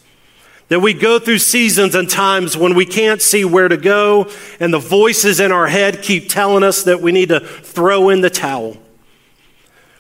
That 0.70 0.80
we 0.80 0.94
go 0.94 1.20
through 1.20 1.38
seasons 1.38 1.94
and 1.94 2.10
times 2.10 2.58
when 2.58 2.74
we 2.74 2.86
can't 2.86 3.22
see 3.22 3.46
where 3.46 3.68
to 3.68 3.78
go, 3.78 4.32
and 4.60 4.74
the 4.74 4.80
voices 4.80 5.40
in 5.40 5.52
our 5.52 5.68
head 5.68 6.02
keep 6.02 6.28
telling 6.28 6.64
us 6.64 6.84
that 6.84 7.02
we 7.02 7.12
need 7.12 7.30
to 7.30 7.40
throw 7.40 8.10
in 8.10 8.22
the 8.22 8.32
towel. 8.32 8.78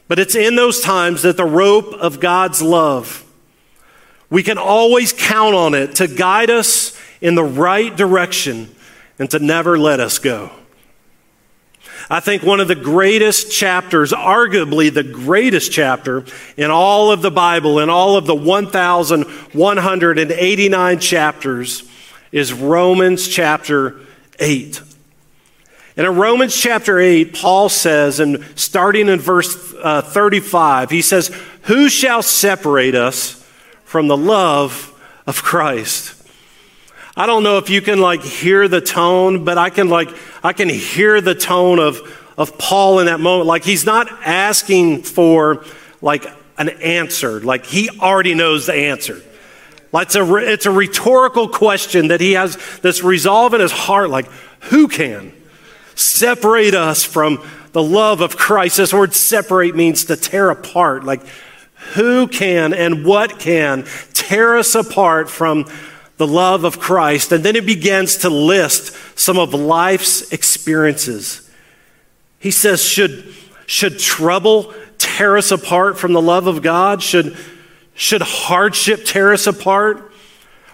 But 0.07 0.19
it's 0.19 0.35
in 0.35 0.55
those 0.55 0.81
times 0.81 1.21
that 1.21 1.37
the 1.37 1.45
rope 1.45 1.93
of 1.93 2.19
God's 2.19 2.61
love, 2.61 3.23
we 4.29 4.43
can 4.43 4.57
always 4.57 5.13
count 5.13 5.55
on 5.55 5.73
it 5.75 5.95
to 5.95 6.07
guide 6.07 6.49
us 6.49 6.97
in 7.21 7.35
the 7.35 7.43
right 7.43 7.95
direction 7.95 8.73
and 9.19 9.29
to 9.31 9.39
never 9.39 9.77
let 9.77 9.99
us 9.99 10.19
go. 10.19 10.51
I 12.09 12.19
think 12.19 12.41
one 12.43 12.59
of 12.59 12.67
the 12.67 12.75
greatest 12.75 13.51
chapters, 13.51 14.11
arguably 14.11 14.93
the 14.93 15.01
greatest 15.01 15.71
chapter 15.71 16.23
in 16.55 16.69
all 16.69 17.11
of 17.11 17.23
the 17.23 17.31
Bible, 17.31 17.79
in 17.79 17.89
all 17.89 18.15
of 18.15 18.27
the 18.27 18.35
1,189 18.35 20.99
chapters, 20.99 21.89
is 22.31 22.53
Romans 22.53 23.27
chapter 23.27 23.99
8. 24.39 24.83
And 25.97 26.05
in 26.05 26.15
Romans 26.15 26.55
chapter 26.55 26.99
8, 26.99 27.33
Paul 27.33 27.69
says, 27.69 28.19
and 28.19 28.45
starting 28.55 29.07
in 29.07 29.19
verse 29.19 29.73
uh, 29.81 30.01
35, 30.01 30.91
he 30.91 31.01
says, 31.01 31.29
Who 31.63 31.89
shall 31.89 32.21
separate 32.21 32.93
us 32.93 33.43
from 33.85 34.07
the 34.07 34.17
love 34.17 34.93
of 35.25 35.41
Christ? 35.41 36.14
I 37.17 37.27
don't 37.27 37.43
know 37.43 37.57
if 37.57 37.69
you 37.69 37.81
can 37.81 37.99
like 38.01 38.21
hear 38.21 38.67
the 38.67 38.81
tone, 38.81 39.45
but 39.45 39.57
I 39.57 39.69
can 39.69 39.87
like, 39.87 40.09
I 40.43 40.51
can 40.51 40.67
hear 40.67 41.21
the 41.21 41.35
tone 41.35 41.79
of, 41.79 42.01
of 42.37 42.57
Paul 42.57 42.99
in 42.99 43.05
that 43.05 43.21
moment. 43.21 43.47
Like 43.47 43.63
he's 43.63 43.85
not 43.85 44.09
asking 44.25 45.03
for 45.03 45.63
like 46.01 46.25
an 46.57 46.69
answer. 46.69 47.39
Like 47.39 47.65
he 47.65 47.89
already 47.99 48.33
knows 48.33 48.65
the 48.65 48.73
answer. 48.73 49.21
Like 49.93 50.07
it's 50.07 50.15
a, 50.17 50.35
it's 50.35 50.65
a 50.65 50.71
rhetorical 50.71 51.47
question 51.47 52.09
that 52.09 52.19
he 52.19 52.33
has 52.33 52.57
this 52.81 53.01
resolve 53.01 53.53
in 53.53 53.61
his 53.61 53.71
heart. 53.71 54.09
Like, 54.09 54.29
who 54.63 54.89
can 54.89 55.31
separate 55.95 56.75
us 56.75 57.05
from 57.05 57.41
the 57.71 57.81
love 57.81 58.19
of 58.19 58.35
Christ? 58.35 58.75
This 58.75 58.93
word 58.93 59.13
separate 59.13 59.73
means 59.73 60.03
to 60.05 60.17
tear 60.17 60.49
apart. 60.49 61.05
Like, 61.05 61.21
who 61.93 62.27
can 62.27 62.73
and 62.73 63.05
what 63.05 63.39
can 63.39 63.85
tear 64.11 64.57
us 64.57 64.75
apart 64.75 65.29
from 65.29 65.65
the 66.17 66.27
love 66.27 66.63
of 66.63 66.79
Christ? 66.79 67.31
And 67.31 67.43
then 67.43 67.55
he 67.55 67.61
begins 67.61 68.17
to 68.17 68.29
list 68.29 68.95
some 69.17 69.37
of 69.37 69.53
life's 69.53 70.31
experiences. 70.31 71.49
He 72.39 72.51
says, 72.51 72.83
should, 72.83 73.33
should 73.65 73.99
trouble 73.99 74.73
tear 74.97 75.37
us 75.37 75.51
apart 75.51 75.97
from 75.97 76.13
the 76.13 76.21
love 76.21 76.47
of 76.47 76.61
God? 76.61 77.01
Should, 77.01 77.35
should 77.93 78.21
hardship 78.21 79.05
tear 79.05 79.33
us 79.33 79.47
apart? 79.47 80.11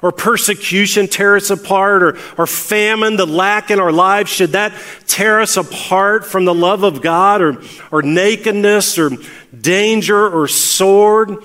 Or 0.01 0.11
persecution 0.11 1.07
tear 1.07 1.35
us 1.35 1.49
apart? 1.49 2.03
Or, 2.03 2.17
or 2.37 2.47
famine, 2.47 3.15
the 3.15 3.27
lack 3.27 3.69
in 3.69 3.79
our 3.79 3.91
lives, 3.91 4.31
should 4.31 4.51
that 4.51 4.73
tear 5.07 5.39
us 5.39 5.57
apart 5.57 6.25
from 6.25 6.45
the 6.45 6.53
love 6.53 6.83
of 6.83 7.01
God? 7.01 7.41
Or, 7.41 7.63
or 7.91 8.01
nakedness, 8.01 8.97
or 8.97 9.11
danger, 9.57 10.27
or 10.27 10.47
sword? 10.47 11.37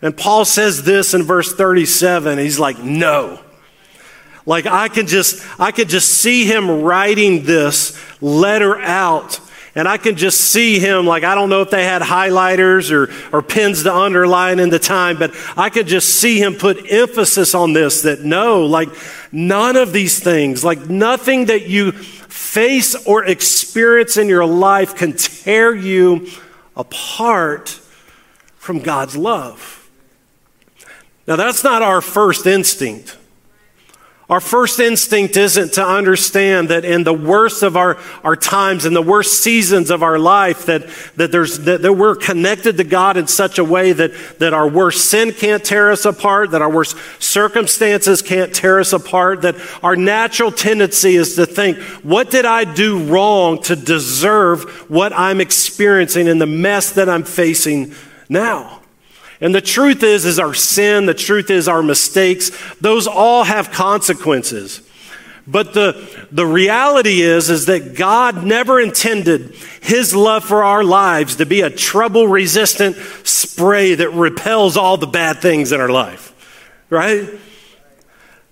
And 0.00 0.16
Paul 0.16 0.44
says 0.44 0.84
this 0.84 1.14
in 1.14 1.22
verse 1.22 1.54
37. 1.54 2.38
He's 2.38 2.58
like, 2.58 2.78
no. 2.78 3.40
Like 4.46 4.66
I 4.66 4.88
can 4.88 5.06
just, 5.06 5.44
I 5.60 5.72
could 5.72 5.88
just 5.88 6.08
see 6.08 6.44
him 6.44 6.82
writing 6.82 7.44
this 7.44 7.98
letter 8.20 8.78
out 8.80 9.40
and 9.78 9.86
I 9.86 9.96
can 9.96 10.16
just 10.16 10.40
see 10.40 10.80
him, 10.80 11.06
like, 11.06 11.22
I 11.22 11.36
don't 11.36 11.50
know 11.50 11.62
if 11.62 11.70
they 11.70 11.84
had 11.84 12.02
highlighters 12.02 12.90
or, 12.90 13.12
or 13.32 13.42
pens 13.42 13.84
to 13.84 13.94
underline 13.94 14.58
in 14.58 14.70
the 14.70 14.80
time, 14.80 15.18
but 15.18 15.32
I 15.56 15.70
could 15.70 15.86
just 15.86 16.16
see 16.16 16.42
him 16.42 16.56
put 16.56 16.90
emphasis 16.90 17.54
on 17.54 17.74
this 17.74 18.02
that 18.02 18.22
no, 18.22 18.66
like, 18.66 18.88
none 19.30 19.76
of 19.76 19.92
these 19.92 20.18
things, 20.18 20.64
like, 20.64 20.88
nothing 20.88 21.44
that 21.44 21.68
you 21.68 21.92
face 21.92 22.96
or 23.06 23.24
experience 23.24 24.16
in 24.16 24.26
your 24.26 24.46
life 24.46 24.96
can 24.96 25.12
tear 25.12 25.72
you 25.72 26.26
apart 26.74 27.68
from 28.56 28.80
God's 28.80 29.16
love. 29.16 29.77
Now, 31.28 31.36
that's 31.36 31.62
not 31.62 31.82
our 31.82 32.00
first 32.00 32.46
instinct. 32.46 33.18
Our 34.30 34.40
first 34.40 34.80
instinct 34.80 35.36
isn't 35.36 35.74
to 35.74 35.86
understand 35.86 36.70
that 36.70 36.86
in 36.86 37.04
the 37.04 37.12
worst 37.12 37.62
of 37.62 37.76
our, 37.76 37.98
our 38.24 38.34
times, 38.34 38.86
in 38.86 38.94
the 38.94 39.02
worst 39.02 39.42
seasons 39.42 39.90
of 39.90 40.02
our 40.02 40.18
life, 40.18 40.64
that, 40.66 40.88
that, 41.16 41.30
there's, 41.30 41.58
that, 41.60 41.82
that 41.82 41.92
we're 41.92 42.14
connected 42.14 42.78
to 42.78 42.84
God 42.84 43.18
in 43.18 43.26
such 43.26 43.58
a 43.58 43.64
way 43.64 43.92
that, 43.92 44.12
that 44.38 44.54
our 44.54 44.66
worst 44.66 45.10
sin 45.10 45.32
can't 45.32 45.62
tear 45.62 45.90
us 45.90 46.06
apart, 46.06 46.52
that 46.52 46.62
our 46.62 46.70
worst 46.70 46.96
circumstances 47.22 48.22
can't 48.22 48.54
tear 48.54 48.80
us 48.80 48.94
apart, 48.94 49.42
that 49.42 49.56
our 49.82 49.96
natural 49.96 50.50
tendency 50.50 51.16
is 51.16 51.36
to 51.36 51.44
think, 51.44 51.76
what 52.02 52.30
did 52.30 52.46
I 52.46 52.64
do 52.64 53.04
wrong 53.04 53.60
to 53.64 53.76
deserve 53.76 54.90
what 54.90 55.12
I'm 55.12 55.42
experiencing 55.42 56.26
in 56.26 56.38
the 56.38 56.46
mess 56.46 56.92
that 56.92 57.10
I'm 57.10 57.24
facing 57.24 57.94
now? 58.30 58.77
And 59.40 59.54
the 59.54 59.60
truth 59.60 60.02
is, 60.02 60.24
is 60.24 60.38
our 60.38 60.54
sin, 60.54 61.06
the 61.06 61.14
truth 61.14 61.50
is 61.50 61.68
our 61.68 61.82
mistakes, 61.82 62.50
those 62.80 63.06
all 63.06 63.44
have 63.44 63.70
consequences. 63.70 64.82
But 65.46 65.72
the, 65.72 66.26
the 66.30 66.44
reality 66.44 67.22
is, 67.22 67.48
is 67.48 67.66
that 67.66 67.96
God 67.96 68.44
never 68.44 68.80
intended 68.80 69.54
His 69.80 70.14
love 70.14 70.44
for 70.44 70.62
our 70.62 70.84
lives 70.84 71.36
to 71.36 71.46
be 71.46 71.62
a 71.62 71.70
trouble 71.70 72.28
resistant 72.28 72.96
spray 72.96 73.94
that 73.94 74.10
repels 74.10 74.76
all 74.76 74.98
the 74.98 75.06
bad 75.06 75.38
things 75.38 75.72
in 75.72 75.80
our 75.80 75.88
life. 75.88 76.34
Right? 76.90 77.30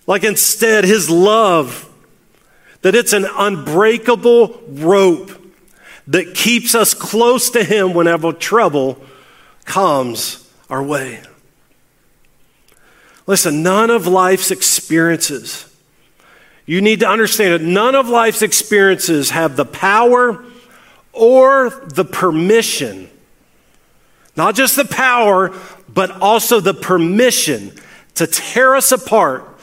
Like 0.06 0.24
instead, 0.24 0.84
His 0.84 1.10
love, 1.10 1.86
that 2.80 2.94
it's 2.94 3.12
an 3.12 3.26
unbreakable 3.26 4.62
rope 4.68 5.32
that 6.06 6.34
keeps 6.34 6.74
us 6.74 6.94
close 6.94 7.50
to 7.50 7.64
Him 7.64 7.92
whenever 7.92 8.32
trouble 8.32 9.04
comes 9.64 10.45
our 10.68 10.82
way. 10.82 11.20
Listen, 13.26 13.62
none 13.62 13.90
of 13.90 14.06
life's 14.06 14.50
experiences, 14.50 15.72
you 16.64 16.80
need 16.80 17.00
to 17.00 17.08
understand 17.08 17.54
that 17.54 17.62
none 17.62 17.94
of 17.94 18.08
life's 18.08 18.42
experiences 18.42 19.30
have 19.30 19.56
the 19.56 19.64
power 19.64 20.44
or 21.12 21.70
the 21.70 22.04
permission, 22.04 23.08
not 24.36 24.54
just 24.54 24.76
the 24.76 24.84
power, 24.84 25.56
but 25.88 26.10
also 26.20 26.60
the 26.60 26.74
permission 26.74 27.72
to 28.14 28.26
tear 28.26 28.76
us 28.76 28.92
apart, 28.92 29.58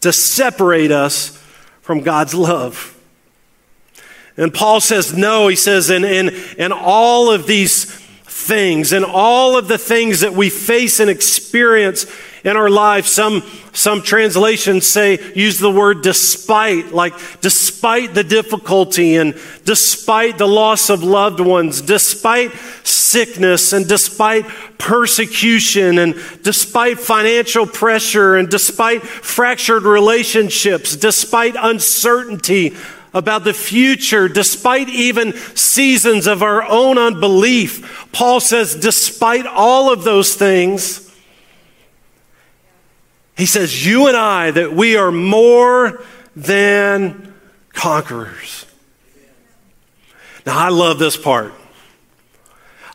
to 0.00 0.12
separate 0.12 0.90
us 0.92 1.42
from 1.80 2.00
God's 2.00 2.34
love. 2.34 2.94
And 4.36 4.54
Paul 4.54 4.80
says, 4.80 5.16
no, 5.16 5.48
he 5.48 5.56
says, 5.56 5.90
in, 5.90 6.04
in, 6.04 6.28
in 6.56 6.70
all 6.70 7.32
of 7.32 7.46
these 7.46 7.97
things 8.48 8.92
and 8.92 9.04
all 9.04 9.58
of 9.58 9.68
the 9.68 9.78
things 9.78 10.20
that 10.20 10.32
we 10.32 10.48
face 10.48 11.00
and 11.00 11.10
experience 11.10 12.06
in 12.44 12.56
our 12.56 12.70
lives. 12.70 13.12
Some, 13.12 13.42
some 13.74 14.00
translations 14.00 14.86
say, 14.86 15.18
use 15.34 15.58
the 15.58 15.70
word 15.70 16.02
despite, 16.02 16.92
like 16.92 17.12
despite 17.42 18.14
the 18.14 18.24
difficulty 18.24 19.16
and 19.16 19.38
despite 19.64 20.38
the 20.38 20.48
loss 20.48 20.88
of 20.88 21.02
loved 21.02 21.40
ones, 21.40 21.82
despite 21.82 22.52
sickness 22.84 23.74
and 23.74 23.86
despite 23.86 24.46
persecution 24.78 25.98
and 25.98 26.14
despite 26.42 26.98
financial 26.98 27.66
pressure 27.66 28.36
and 28.36 28.48
despite 28.48 29.02
fractured 29.02 29.82
relationships, 29.82 30.96
despite 30.96 31.54
uncertainty, 31.58 32.74
about 33.14 33.44
the 33.44 33.54
future, 33.54 34.28
despite 34.28 34.88
even 34.88 35.32
seasons 35.54 36.26
of 36.26 36.42
our 36.42 36.62
own 36.62 36.98
unbelief. 36.98 38.08
Paul 38.12 38.40
says, 38.40 38.74
despite 38.74 39.46
all 39.46 39.92
of 39.92 40.04
those 40.04 40.34
things, 40.34 41.04
he 43.36 43.46
says, 43.46 43.86
You 43.86 44.08
and 44.08 44.16
I, 44.16 44.50
that 44.50 44.72
we 44.72 44.96
are 44.96 45.12
more 45.12 46.02
than 46.34 47.34
conquerors. 47.72 48.66
Now, 50.44 50.58
I 50.58 50.68
love 50.70 50.98
this 50.98 51.16
part. 51.16 51.52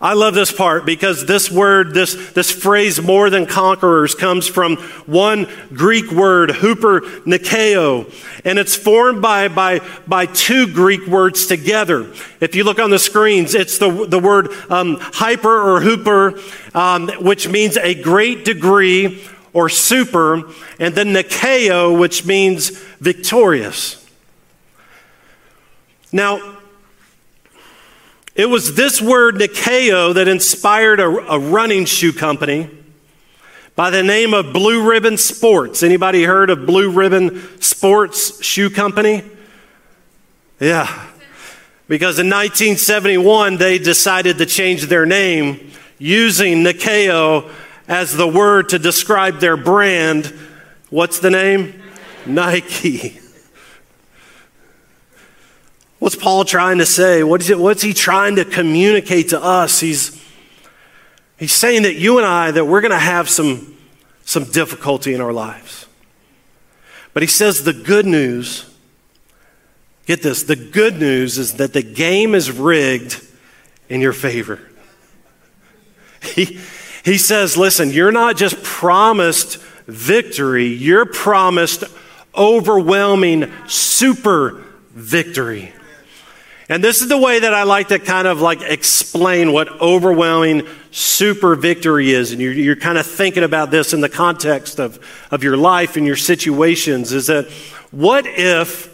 I 0.03 0.15
love 0.15 0.33
this 0.33 0.51
part 0.51 0.85
because 0.85 1.25
this 1.25 1.49
word, 1.49 1.93
this, 1.93 2.33
this 2.33 2.51
phrase, 2.51 3.01
more 3.01 3.29
than 3.29 3.45
conquerors, 3.45 4.13
comes 4.13 4.49
from 4.49 4.75
one 5.05 5.47
Greek 5.73 6.11
word, 6.11 6.51
hooper 6.51 6.99
nikeo, 7.25 8.13
and 8.43 8.59
it's 8.59 8.75
formed 8.75 9.21
by, 9.21 9.47
by, 9.47 9.79
by 10.05 10.25
two 10.25 10.67
Greek 10.67 11.07
words 11.07 11.47
together. 11.47 12.13
If 12.41 12.53
you 12.53 12.65
look 12.65 12.79
on 12.79 12.89
the 12.89 12.99
screens, 12.99 13.55
it's 13.55 13.77
the, 13.77 14.05
the 14.05 14.19
word 14.19 14.49
um, 14.69 14.97
hyper 14.99 15.71
or 15.71 15.79
hooper, 15.79 16.37
um, 16.75 17.07
which 17.21 17.47
means 17.47 17.77
a 17.77 17.95
great 17.95 18.43
degree 18.43 19.23
or 19.53 19.69
super, 19.69 20.51
and 20.79 20.93
then 20.95 21.13
nikeo, 21.13 21.97
which 21.97 22.25
means 22.25 22.71
victorious. 22.99 24.05
Now, 26.11 26.57
it 28.35 28.47
was 28.47 28.73
this 28.73 28.99
word, 29.01 29.35
Nikeo, 29.35 30.15
that 30.15 30.27
inspired 30.27 30.99
a, 30.99 31.07
a, 31.07 31.39
running 31.39 31.85
shoe 31.85 32.11
company 32.11 32.67
by 33.75 33.91
the 33.91 34.01
name 34.01 34.33
of 34.33 34.51
Blue 34.51 34.89
Ribbon 34.89 35.17
Sports. 35.17 35.83
Anybody 35.83 36.23
heard 36.23 36.49
of 36.49 36.65
Blue 36.65 36.89
Ribbon 36.89 37.61
Sports 37.61 38.43
Shoe 38.43 38.71
Company? 38.71 39.23
Yeah. 40.59 41.09
Because 41.87 42.17
in 42.17 42.27
1971, 42.27 43.57
they 43.57 43.77
decided 43.77 44.39
to 44.39 44.47
change 44.47 44.83
their 44.83 45.05
name 45.05 45.71
using 45.99 46.63
Nikeo 46.63 47.51
as 47.87 48.17
the 48.17 48.27
word 48.27 48.69
to 48.69 48.79
describe 48.79 49.41
their 49.41 49.57
brand. 49.57 50.33
What's 50.89 51.19
the 51.19 51.29
name? 51.29 51.79
Nike. 52.25 53.19
What's 56.03 56.17
Paul 56.17 56.43
trying 56.43 56.79
to 56.79 56.85
say? 56.85 57.23
What 57.23 57.39
is 57.39 57.49
it, 57.49 57.57
what's 57.57 57.81
he 57.81 57.93
trying 57.93 58.35
to 58.35 58.43
communicate 58.43 59.29
to 59.29 59.41
us? 59.41 59.79
He's, 59.79 60.21
he's 61.37 61.53
saying 61.53 61.83
that 61.83 61.95
you 61.95 62.17
and 62.17 62.27
I, 62.27 62.51
that 62.51 62.65
we're 62.65 62.81
going 62.81 62.91
to 62.91 62.99
have 62.99 63.29
some, 63.29 63.77
some 64.25 64.43
difficulty 64.43 65.13
in 65.13 65.21
our 65.21 65.31
lives. 65.31 65.85
But 67.13 67.23
he 67.23 67.27
says 67.27 67.63
the 67.63 67.71
good 67.71 68.05
news 68.05 68.69
Get 70.05 70.21
this 70.21 70.43
the 70.43 70.57
good 70.57 70.99
news 70.99 71.37
is 71.37 71.53
that 71.53 71.71
the 71.71 71.81
game 71.81 72.35
is 72.35 72.51
rigged 72.51 73.25
in 73.87 74.01
your 74.01 74.11
favor. 74.11 74.59
He, 76.21 76.59
he 77.05 77.17
says, 77.17 77.55
listen, 77.55 77.91
you're 77.91 78.11
not 78.11 78.35
just 78.35 78.61
promised 78.61 79.55
victory, 79.87 80.67
you're 80.67 81.05
promised 81.05 81.85
overwhelming 82.35 83.49
super 83.67 84.65
victory. 84.93 85.71
And 86.73 86.83
this 86.83 87.03
is 87.03 87.07
the 87.07 87.19
way 87.19 87.37
that 87.37 87.53
I 87.53 87.63
like 87.63 87.89
to 87.89 87.99
kind 87.99 88.27
of 88.27 88.41
like 88.41 88.63
explain 88.63 89.53
what 89.53 89.79
overwhelming 89.79 90.67
super 90.89 91.53
victory 91.53 92.09
is. 92.09 92.31
And 92.31 92.41
you're, 92.41 92.51
you're 92.51 92.75
kind 92.75 92.97
of 92.97 93.05
thinking 93.05 93.43
about 93.43 93.69
this 93.69 93.93
in 93.93 94.01
the 94.01 94.09
context 94.09 94.79
of, 94.79 94.99
of 95.29 95.43
your 95.43 95.55
life 95.55 95.97
and 95.97 96.07
your 96.07 96.15
situations 96.15 97.13
is 97.13 97.27
that 97.27 97.47
what 97.91 98.25
if, 98.25 98.91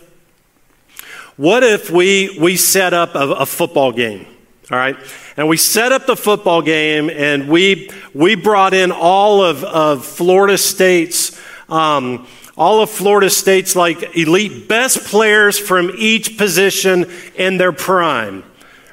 what 1.38 1.63
if 1.63 1.89
we, 1.89 2.38
we 2.38 2.57
set 2.57 2.93
up 2.93 3.15
a, 3.15 3.31
a 3.31 3.45
football 3.45 3.93
game? 3.93 4.25
All 4.69 4.77
right. 4.77 4.98
And 5.38 5.48
we 5.48 5.55
set 5.55 5.93
up 5.93 6.05
the 6.05 6.17
football 6.17 6.62
game 6.62 7.09
and 7.09 7.48
we, 7.48 7.91
we 8.13 8.36
brought 8.36 8.74
in 8.74 8.91
all 8.91 9.41
of, 9.41 9.63
of 9.63 10.03
Florida 10.05 10.57
State's, 10.57 11.39
um, 11.69 12.27
all 12.59 12.81
of 12.81 12.89
Florida 12.89 13.29
State's 13.29 13.73
like 13.73 14.17
elite 14.17 14.67
best 14.67 15.05
players 15.05 15.57
from 15.57 15.91
each 15.97 16.37
position 16.37 17.09
in 17.35 17.57
their 17.57 17.71
prime. 17.71 18.43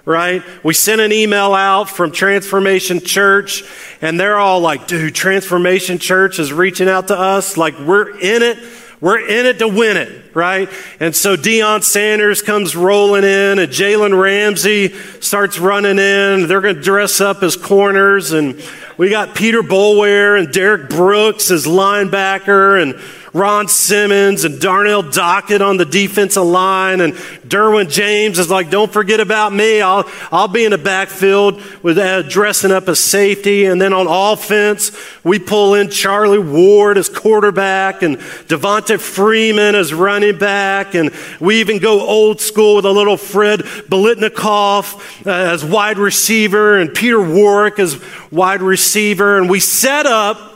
Right? 0.04 0.44
We 0.62 0.72
sent 0.72 1.00
an 1.00 1.12
email 1.12 1.52
out 1.52 1.90
from 1.90 2.12
Transformation 2.12 3.00
Church 3.00 3.64
and 4.00 4.20
they're 4.20 4.38
all 4.38 4.60
like, 4.60 4.86
dude, 4.86 5.16
Transformation 5.16 5.98
Church 5.98 6.38
is 6.38 6.52
reaching 6.52 6.88
out 6.88 7.08
to 7.08 7.18
us. 7.18 7.56
Like, 7.56 7.76
we're 7.80 8.16
in 8.16 8.42
it 8.42 8.56
we're 9.00 9.18
in 9.18 9.44
it 9.44 9.58
to 9.58 9.68
win 9.68 9.98
it, 9.98 10.34
right? 10.34 10.70
And 11.00 11.14
so 11.14 11.36
Deion 11.36 11.84
Sanders 11.84 12.40
comes 12.40 12.74
rolling 12.74 13.24
in, 13.24 13.58
and 13.58 13.70
Jalen 13.70 14.18
Ramsey 14.18 14.88
starts 15.20 15.58
running 15.58 15.98
in. 15.98 16.46
They're 16.46 16.62
going 16.62 16.76
to 16.76 16.80
dress 16.80 17.20
up 17.20 17.42
as 17.42 17.56
corners, 17.56 18.32
and 18.32 18.62
we 18.96 19.10
got 19.10 19.34
Peter 19.34 19.62
Boulware 19.62 20.38
and 20.38 20.50
Derrick 20.50 20.88
Brooks 20.88 21.50
as 21.50 21.66
linebacker, 21.66 22.80
and 22.80 22.94
Ron 23.36 23.68
Simmons 23.68 24.44
and 24.44 24.58
Darnell 24.58 25.02
Dockett 25.02 25.60
on 25.60 25.76
the 25.76 25.84
defensive 25.84 26.42
line, 26.42 27.02
and 27.02 27.12
Derwin 27.46 27.90
James 27.90 28.38
is 28.38 28.48
like, 28.48 28.70
"Don't 28.70 28.90
forget 28.90 29.20
about 29.20 29.52
me. 29.52 29.82
I'll 29.82 30.08
I'll 30.32 30.48
be 30.48 30.64
in 30.64 30.70
the 30.70 30.78
backfield 30.78 31.60
with 31.82 31.98
uh, 31.98 32.22
dressing 32.22 32.72
up 32.72 32.88
as 32.88 32.98
safety." 32.98 33.66
And 33.66 33.78
then 33.80 33.92
on 33.92 34.06
offense, 34.08 34.90
we 35.22 35.38
pull 35.38 35.74
in 35.74 35.90
Charlie 35.90 36.38
Ward 36.38 36.96
as 36.96 37.10
quarterback 37.10 38.02
and 38.02 38.16
Devonta 38.48 38.98
Freeman 38.98 39.74
as 39.74 39.92
running 39.92 40.38
back, 40.38 40.94
and 40.94 41.10
we 41.38 41.60
even 41.60 41.78
go 41.78 42.00
old 42.00 42.40
school 42.40 42.76
with 42.76 42.86
a 42.86 42.90
little 42.90 43.18
Fred 43.18 43.60
Biletnikoff 43.60 45.26
uh, 45.26 45.30
as 45.30 45.62
wide 45.62 45.98
receiver 45.98 46.78
and 46.78 46.94
Peter 46.94 47.20
Warrick 47.20 47.78
as 47.78 48.02
wide 48.32 48.62
receiver, 48.62 49.36
and 49.36 49.50
we 49.50 49.60
set 49.60 50.06
up 50.06 50.55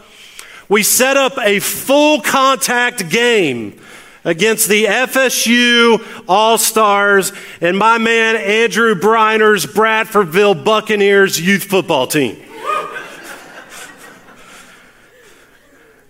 we 0.70 0.84
set 0.84 1.18
up 1.18 1.36
a 1.36 1.58
full 1.58 2.22
contact 2.22 3.10
game 3.10 3.78
against 4.24 4.68
the 4.68 4.84
FSU 4.84 6.24
All 6.28 6.56
Stars 6.58 7.32
and 7.60 7.76
my 7.76 7.98
man 7.98 8.36
Andrew 8.36 8.94
Briner's 8.94 9.66
Bradfordville 9.66 10.64
Buccaneers 10.64 11.40
youth 11.40 11.64
football 11.64 12.06
team. 12.06 12.40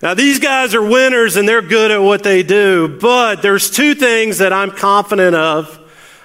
Now, 0.02 0.14
these 0.14 0.38
guys 0.38 0.74
are 0.74 0.82
winners 0.82 1.36
and 1.36 1.48
they're 1.48 1.60
good 1.62 1.90
at 1.90 2.00
what 2.00 2.22
they 2.22 2.42
do, 2.42 2.98
but 3.00 3.42
there's 3.42 3.70
two 3.70 3.94
things 3.94 4.38
that 4.38 4.52
I'm 4.52 4.70
confident 4.70 5.36
of 5.36 5.78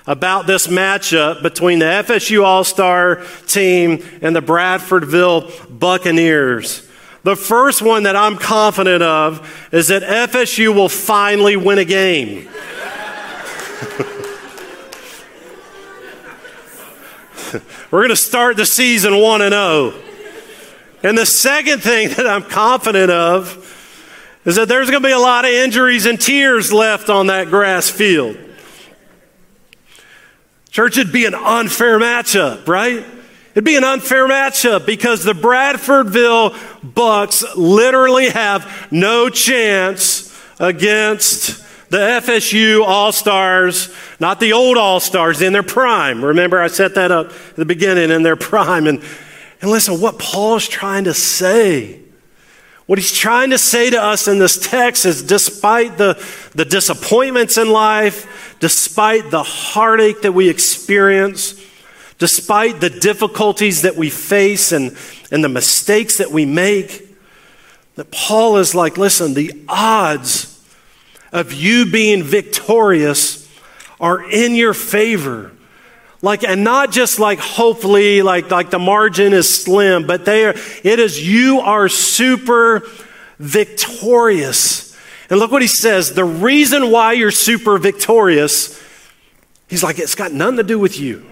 about 0.08 0.46
this 0.46 0.68
matchup 0.68 1.42
between 1.42 1.80
the 1.80 1.86
FSU 1.86 2.44
All 2.44 2.64
Star 2.64 3.24
team 3.48 4.04
and 4.22 4.36
the 4.36 4.42
Bradfordville 4.42 5.80
Buccaneers. 5.80 6.85
The 7.26 7.36
first 7.36 7.82
one 7.82 8.04
that 8.04 8.16
I'm 8.16 8.38
confident 8.38 9.02
of 9.02 9.68
is 9.72 9.88
that 9.88 10.04
FSU 10.04 10.72
will 10.76 10.90
finally 10.90 11.56
win 11.56 11.80
a 11.80 11.84
game. 11.84 12.48
We're 17.90 18.02
going 18.02 18.10
to 18.10 18.16
start 18.16 18.58
the 18.58 18.66
season 18.68 19.20
1 19.20 19.42
and 19.42 19.54
0. 19.54 19.96
And 21.02 21.18
the 21.18 21.26
second 21.26 21.82
thing 21.82 22.10
that 22.10 22.28
I'm 22.28 22.44
confident 22.44 23.10
of 23.10 23.58
is 24.46 24.58
that 24.58 24.68
there's 24.68 24.92
going 24.92 25.02
to 25.02 25.10
be 25.10 25.12
a 25.12 25.18
lot 25.18 25.46
of 25.46 25.52
injuries 25.52 26.06
and 26.06 26.22
tears 26.22 26.72
left 26.72 27.10
on 27.10 27.26
that 27.28 27.48
grass 27.50 27.90
field. 27.90 28.38
Church, 30.70 31.00
it'd 31.00 31.12
be 31.12 31.26
an 31.26 31.34
unfair 31.34 31.98
matchup, 31.98 32.68
right? 32.68 33.04
It'd 33.56 33.64
be 33.64 33.78
an 33.78 33.86
unfair 33.86 34.28
matchup 34.28 34.86
because 34.86 35.24
the 35.24 35.32
Bradfordville 35.32 36.94
Bucks 36.94 37.42
literally 37.56 38.28
have 38.28 38.90
no 38.92 39.30
chance 39.30 40.38
against 40.60 41.64
the 41.90 41.98
FSU 41.98 42.84
All 42.84 43.14
Stars, 43.14 43.96
not 44.20 44.42
the 44.42 44.52
old 44.52 44.78
All 44.78 45.00
Stars 45.00 45.42
in 45.42 45.54
their 45.54 45.64
prime. 45.64 46.22
Remember, 46.26 46.60
I 46.60 46.68
set 46.68 46.96
that 46.96 47.14
up 47.14 47.28
at 47.28 47.56
the 47.56 47.64
beginning 47.64 48.12
in 48.12 48.24
their 48.24 48.36
prime. 48.36 48.88
And, 48.88 49.02
and 49.62 49.72
listen, 49.72 50.02
what 50.02 50.20
Paul's 50.20 50.68
trying 50.68 51.06
to 51.06 51.14
say, 51.14 52.02
what 52.88 53.00
he's 53.00 53.14
trying 53.18 53.52
to 53.52 53.58
say 53.58 53.90
to 53.90 54.04
us 54.04 54.28
in 54.28 54.38
this 54.38 54.58
text 54.58 55.06
is 55.06 55.24
despite 55.24 55.98
the, 55.98 56.22
the 56.56 56.66
disappointments 56.66 57.58
in 57.58 57.70
life, 57.70 58.58
despite 58.60 59.32
the 59.32 59.44
heartache 59.44 60.24
that 60.24 60.34
we 60.34 60.50
experience, 60.50 61.62
despite 62.18 62.80
the 62.80 62.90
difficulties 62.90 63.82
that 63.82 63.96
we 63.96 64.10
face 64.10 64.72
and, 64.72 64.96
and 65.32 65.44
the 65.44 65.50
mistakes 65.50 66.18
that 66.18 66.32
we 66.32 66.46
make, 66.46 67.04
that 67.96 68.12
Paul 68.12 68.58
is 68.58 68.76
like, 68.76 68.98
listen, 68.98 69.34
the 69.34 69.64
odds 69.68 70.52
of 71.32 71.54
you 71.54 71.90
being 71.92 72.24
victorious 72.24 73.50
are 74.00 74.30
in 74.30 74.56
your 74.56 74.74
favor. 74.74 75.52
Like, 76.22 76.44
and 76.44 76.64
not 76.64 76.92
just 76.92 77.20
like 77.20 77.40
hopefully, 77.40 78.22
like, 78.22 78.50
like 78.50 78.70
the 78.70 78.80
margin 78.80 79.34
is 79.34 79.64
slim, 79.64 80.08
but 80.08 80.26
they 80.26 80.46
are, 80.46 80.56
it 80.84 81.00
is 81.00 81.26
you 81.26 81.60
are 81.60 81.88
super 81.88 82.84
victorious. 83.38 84.98
And 85.30 85.40
look 85.40 85.52
what 85.52 85.62
he 85.62 85.68
says 85.68 86.14
the 86.14 86.24
reason 86.24 86.92
why 86.92 87.14
you're 87.14 87.32
super 87.32 87.78
victorious, 87.78 88.82
he's 89.68 89.84
like, 89.84 90.00
it's 90.00 90.16
got 90.16 90.32
nothing 90.32 90.58
to 90.58 90.64
do 90.64 90.80
with 90.80 91.00
you. 91.00 91.26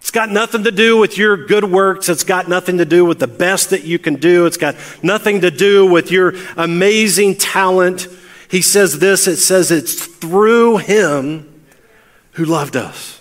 It's 0.00 0.10
got 0.10 0.30
nothing 0.30 0.64
to 0.64 0.72
do 0.72 0.96
with 0.96 1.18
your 1.18 1.36
good 1.36 1.64
works. 1.64 2.08
It's 2.08 2.24
got 2.24 2.48
nothing 2.48 2.78
to 2.78 2.84
do 2.84 3.04
with 3.04 3.18
the 3.18 3.28
best 3.28 3.70
that 3.70 3.84
you 3.84 3.98
can 3.98 4.16
do. 4.16 4.46
It's 4.46 4.56
got 4.56 4.74
nothing 5.02 5.42
to 5.42 5.50
do 5.50 5.86
with 5.86 6.10
your 6.10 6.34
amazing 6.56 7.36
talent. 7.36 8.08
He 8.50 8.62
says 8.62 8.98
this 8.98 9.28
it 9.28 9.36
says 9.36 9.70
it's 9.70 10.06
through 10.06 10.78
him 10.78 11.62
who 12.32 12.44
loved 12.44 12.76
us. 12.76 13.20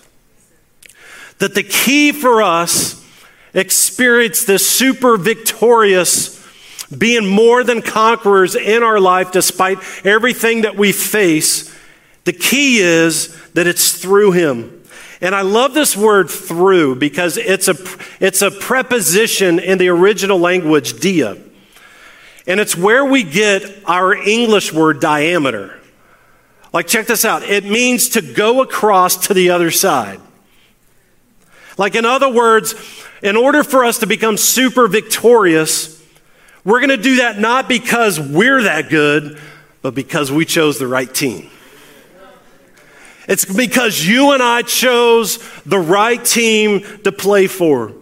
That 1.40 1.54
the 1.54 1.64
key 1.64 2.12
for 2.12 2.42
us 2.42 3.06
experience 3.54 4.46
this 4.46 4.68
super 4.68 5.18
victorious 5.18 6.40
being 6.96 7.28
more 7.28 7.64
than 7.64 7.82
conquerors 7.82 8.56
in 8.56 8.84
our 8.84 9.00
life 9.00 9.32
despite 9.32 9.78
everything 10.06 10.62
that 10.62 10.76
we 10.76 10.92
face. 10.92 11.76
The 12.24 12.34
key 12.34 12.80
is 12.80 13.36
that 13.52 13.68
it's 13.68 13.92
through 13.92 14.32
him. 14.32 14.79
And 15.22 15.36
I 15.36 15.42
love 15.42 15.74
this 15.74 15.98
word 15.98 16.30
through 16.30 16.96
because 16.96 17.38
it's 17.38 17.68
a, 17.68 17.76
it's 18.20 18.42
a 18.42 18.52
preposition 18.52 19.60
in 19.60 19.78
the 19.78 19.90
original 19.90 20.40
language, 20.40 21.00
dia. 21.00 21.38
And 22.48 22.60
it's 22.60 22.76
where 22.76 23.04
we 23.04 23.24
get 23.24 23.64
our 23.86 24.14
English 24.14 24.74
word 24.74 25.02
diameter. 25.02 25.78
Like, 26.72 26.88
check 26.88 27.08
this 27.08 27.26
out. 27.26 27.44
It 27.44 27.66
means 27.66 28.10
to 28.10 28.22
go 28.22 28.62
across 28.62 29.28
to 29.28 29.34
the 29.34 29.50
other 29.50 29.72
side. 29.72 30.22
Like, 31.78 31.96
in 31.96 32.06
other 32.06 32.32
words, 32.32 32.76
in 33.22 33.36
order 33.36 33.64
for 33.64 33.84
us 33.84 34.00
to 34.00 34.08
become 34.08 34.38
super 34.38 34.88
victorious, 34.88 36.02
we're 36.64 36.80
going 36.80 36.90
to 36.90 36.98
do 36.98 37.18
that 37.18 37.40
not 37.40 37.68
because 37.68 38.20
we're 38.20 38.64
that 38.64 38.90
good, 38.90 39.38
but 39.82 39.96
because 39.96 40.32
we 40.32 40.46
chose 40.46 40.78
the 40.78 40.88
right 40.88 41.14
team. 41.14 41.50
It's 43.30 43.46
because 43.46 44.04
you 44.04 44.32
and 44.32 44.42
I 44.42 44.64
chose 44.64 45.38
the 45.62 45.78
right 45.78 46.24
team 46.26 46.82
to 47.04 47.12
play 47.12 47.46
for. 47.46 47.94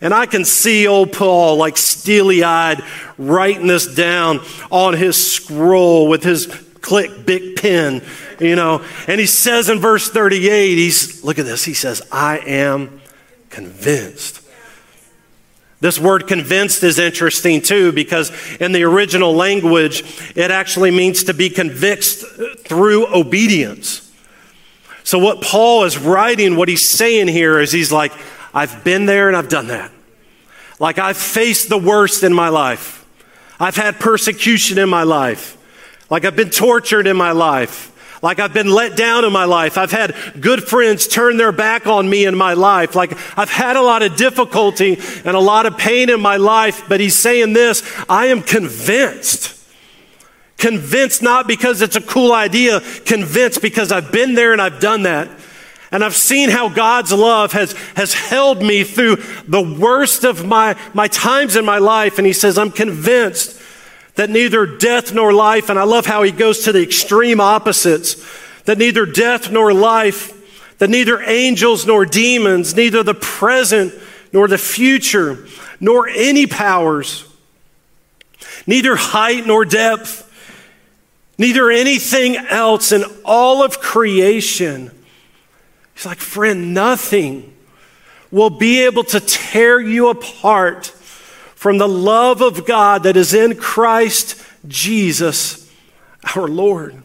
And 0.00 0.14
I 0.14 0.26
can 0.26 0.44
see 0.44 0.86
old 0.86 1.12
Paul 1.12 1.56
like 1.56 1.76
steely 1.76 2.44
eyed 2.44 2.84
writing 3.18 3.66
this 3.66 3.92
down 3.92 4.38
on 4.70 4.94
his 4.94 5.32
scroll 5.32 6.08
with 6.08 6.22
his 6.22 6.46
click 6.80 7.26
big 7.26 7.56
pen, 7.56 8.04
you 8.38 8.54
know. 8.54 8.84
And 9.08 9.18
he 9.18 9.26
says 9.26 9.68
in 9.68 9.80
verse 9.80 10.08
38, 10.10 10.76
he's, 10.76 11.24
look 11.24 11.40
at 11.40 11.44
this, 11.44 11.64
he 11.64 11.74
says, 11.74 12.00
I 12.12 12.38
am 12.38 13.00
convinced. 13.50 14.42
This 15.80 15.98
word 15.98 16.28
convinced 16.28 16.84
is 16.84 17.00
interesting 17.00 17.62
too 17.62 17.90
because 17.90 18.30
in 18.58 18.70
the 18.70 18.84
original 18.84 19.34
language, 19.34 20.04
it 20.36 20.52
actually 20.52 20.92
means 20.92 21.24
to 21.24 21.34
be 21.34 21.50
convinced 21.50 22.24
through 22.64 23.12
obedience. 23.12 24.07
So, 25.08 25.18
what 25.18 25.40
Paul 25.40 25.84
is 25.84 25.96
writing, 25.96 26.54
what 26.54 26.68
he's 26.68 26.86
saying 26.86 27.28
here 27.28 27.58
is 27.60 27.72
he's 27.72 27.90
like, 27.90 28.12
I've 28.52 28.84
been 28.84 29.06
there 29.06 29.28
and 29.28 29.34
I've 29.34 29.48
done 29.48 29.68
that. 29.68 29.90
Like, 30.78 30.98
I've 30.98 31.16
faced 31.16 31.70
the 31.70 31.78
worst 31.78 32.24
in 32.24 32.34
my 32.34 32.50
life. 32.50 33.06
I've 33.58 33.74
had 33.74 33.98
persecution 33.98 34.76
in 34.76 34.90
my 34.90 35.04
life. 35.04 35.56
Like, 36.10 36.26
I've 36.26 36.36
been 36.36 36.50
tortured 36.50 37.06
in 37.06 37.16
my 37.16 37.32
life. 37.32 37.90
Like 38.20 38.38
I've 38.40 38.52
been 38.52 38.68
let 38.68 38.96
down 38.96 39.24
in 39.24 39.32
my 39.32 39.44
life. 39.44 39.78
I've 39.78 39.92
had 39.92 40.14
good 40.40 40.64
friends 40.64 41.06
turn 41.06 41.36
their 41.36 41.52
back 41.52 41.86
on 41.86 42.10
me 42.10 42.26
in 42.26 42.36
my 42.36 42.54
life. 42.54 42.96
Like 42.96 43.12
I've 43.38 43.48
had 43.48 43.76
a 43.76 43.80
lot 43.80 44.02
of 44.02 44.16
difficulty 44.16 44.98
and 45.24 45.36
a 45.36 45.40
lot 45.40 45.66
of 45.66 45.78
pain 45.78 46.10
in 46.10 46.20
my 46.20 46.36
life. 46.36 46.82
But 46.88 46.98
he's 46.98 47.14
saying 47.14 47.52
this 47.52 47.80
I 48.08 48.26
am 48.26 48.42
convinced. 48.42 49.57
Convinced 50.58 51.22
not 51.22 51.46
because 51.46 51.80
it's 51.80 51.96
a 51.96 52.00
cool 52.00 52.32
idea, 52.32 52.80
convinced 53.06 53.62
because 53.62 53.90
I've 53.90 54.12
been 54.12 54.34
there 54.34 54.52
and 54.52 54.60
I've 54.60 54.80
done 54.80 55.04
that. 55.04 55.28
And 55.90 56.04
I've 56.04 56.16
seen 56.16 56.50
how 56.50 56.68
God's 56.68 57.12
love 57.12 57.52
has, 57.52 57.72
has 57.96 58.12
held 58.12 58.60
me 58.60 58.84
through 58.84 59.16
the 59.46 59.62
worst 59.62 60.24
of 60.24 60.44
my, 60.44 60.76
my 60.92 61.08
times 61.08 61.56
in 61.56 61.64
my 61.64 61.78
life. 61.78 62.18
And 62.18 62.26
he 62.26 62.34
says, 62.34 62.58
I'm 62.58 62.70
convinced 62.70 63.58
that 64.16 64.28
neither 64.28 64.66
death 64.66 65.14
nor 65.14 65.32
life, 65.32 65.70
and 65.70 65.78
I 65.78 65.84
love 65.84 66.04
how 66.04 66.24
he 66.24 66.32
goes 66.32 66.64
to 66.64 66.72
the 66.72 66.82
extreme 66.82 67.40
opposites, 67.40 68.16
that 68.64 68.76
neither 68.76 69.06
death 69.06 69.50
nor 69.50 69.72
life, 69.72 70.34
that 70.78 70.90
neither 70.90 71.22
angels 71.22 71.86
nor 71.86 72.04
demons, 72.04 72.74
neither 72.74 73.04
the 73.04 73.14
present 73.14 73.94
nor 74.32 74.48
the 74.48 74.58
future, 74.58 75.46
nor 75.78 76.08
any 76.08 76.48
powers, 76.48 77.24
neither 78.66 78.96
height 78.96 79.46
nor 79.46 79.64
depth, 79.64 80.27
neither 81.38 81.70
anything 81.70 82.36
else 82.36 82.92
in 82.92 83.04
all 83.24 83.62
of 83.62 83.80
creation. 83.80 84.90
He's 85.94 86.04
like, 86.04 86.18
friend, 86.18 86.74
nothing 86.74 87.54
will 88.30 88.50
be 88.50 88.84
able 88.84 89.04
to 89.04 89.20
tear 89.20 89.80
you 89.80 90.08
apart 90.08 90.86
from 91.54 91.78
the 91.78 91.88
love 91.88 92.42
of 92.42 92.66
God 92.66 93.04
that 93.04 93.16
is 93.16 93.32
in 93.32 93.56
Christ 93.56 94.44
Jesus 94.66 95.72
our 96.36 96.46
Lord. 96.46 97.02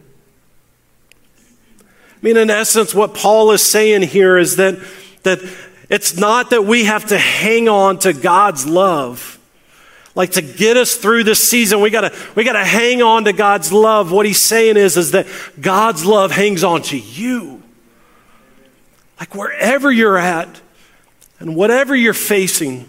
I 1.80 1.86
mean, 2.22 2.38
in 2.38 2.50
essence, 2.50 2.94
what 2.94 3.14
Paul 3.14 3.52
is 3.52 3.62
saying 3.62 4.04
here 4.04 4.38
is 4.38 4.58
that, 4.58 4.78
that 5.24 5.40
it's 5.90 6.18
not 6.18 6.52
that 6.52 6.64
we 6.64 6.86
have 6.86 7.08
to 7.08 7.18
hang 7.18 7.68
on 7.68 8.00
to 8.00 8.14
God's 8.14 8.66
love. 8.66 9.40
Like 10.16 10.32
to 10.34 10.42
get 10.42 10.78
us 10.78 10.96
through 10.96 11.24
this 11.24 11.48
season, 11.48 11.82
we 11.82 11.90
gotta, 11.90 12.16
we 12.36 12.44
gotta 12.44 12.64
hang 12.64 13.02
on 13.02 13.26
to 13.26 13.34
God's 13.34 13.74
love. 13.74 14.12
What 14.12 14.26
he's 14.26 14.40
saying 14.40 14.78
is, 14.78 14.96
is 14.96 15.12
that 15.12 15.26
God's 15.60 16.06
love 16.06 16.32
hangs 16.32 16.64
on 16.64 16.84
to 16.84 16.98
you. 16.98 17.64
Like 19.20 19.34
wherever 19.34 19.92
you're 19.92 20.18
at 20.18 20.62
and 21.40 21.56
whatever 21.56 21.96
you're 21.96 22.14
facing, 22.14 22.88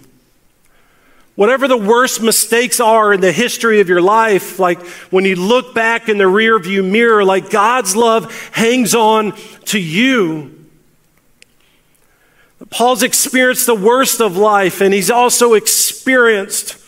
Whatever 1.37 1.67
the 1.67 1.77
worst 1.77 2.23
mistakes 2.23 2.79
are 2.79 3.13
in 3.13 3.21
the 3.21 3.33
history 3.33 3.81
of 3.81 3.89
your 3.89 4.01
life, 4.01 4.61
like 4.61 4.81
when 5.11 5.25
you 5.25 5.35
look 5.35 5.75
back 5.75 6.09
in 6.09 6.17
the 6.17 6.25
rearview 6.25 6.89
mirror, 6.89 7.25
like 7.25 7.51
God's 7.51 7.97
love 7.97 8.51
hangs 8.53 8.95
on 8.95 9.33
to 9.67 9.81
you. 9.81 10.67
Paul's 12.71 13.03
experienced 13.03 13.67
the 13.67 13.75
worst 13.75 14.21
of 14.21 14.37
life, 14.37 14.81
and 14.81 14.95
he's 14.95 15.11
also 15.11 15.55
experienced 15.55 16.79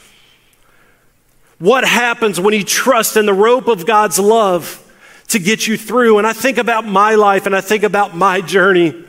what 1.58 1.84
happens 1.84 2.40
when 2.40 2.54
you 2.54 2.64
trust 2.64 3.16
in 3.16 3.26
the 3.26 3.34
rope 3.34 3.68
of 3.68 3.86
God's 3.86 4.18
love 4.18 4.82
to 5.28 5.38
get 5.38 5.66
you 5.66 5.76
through. 5.76 6.18
And 6.18 6.26
I 6.26 6.32
think 6.32 6.58
about 6.58 6.86
my 6.86 7.14
life 7.14 7.46
and 7.46 7.56
I 7.56 7.60
think 7.60 7.82
about 7.82 8.14
my 8.14 8.40
journey. 8.40 9.04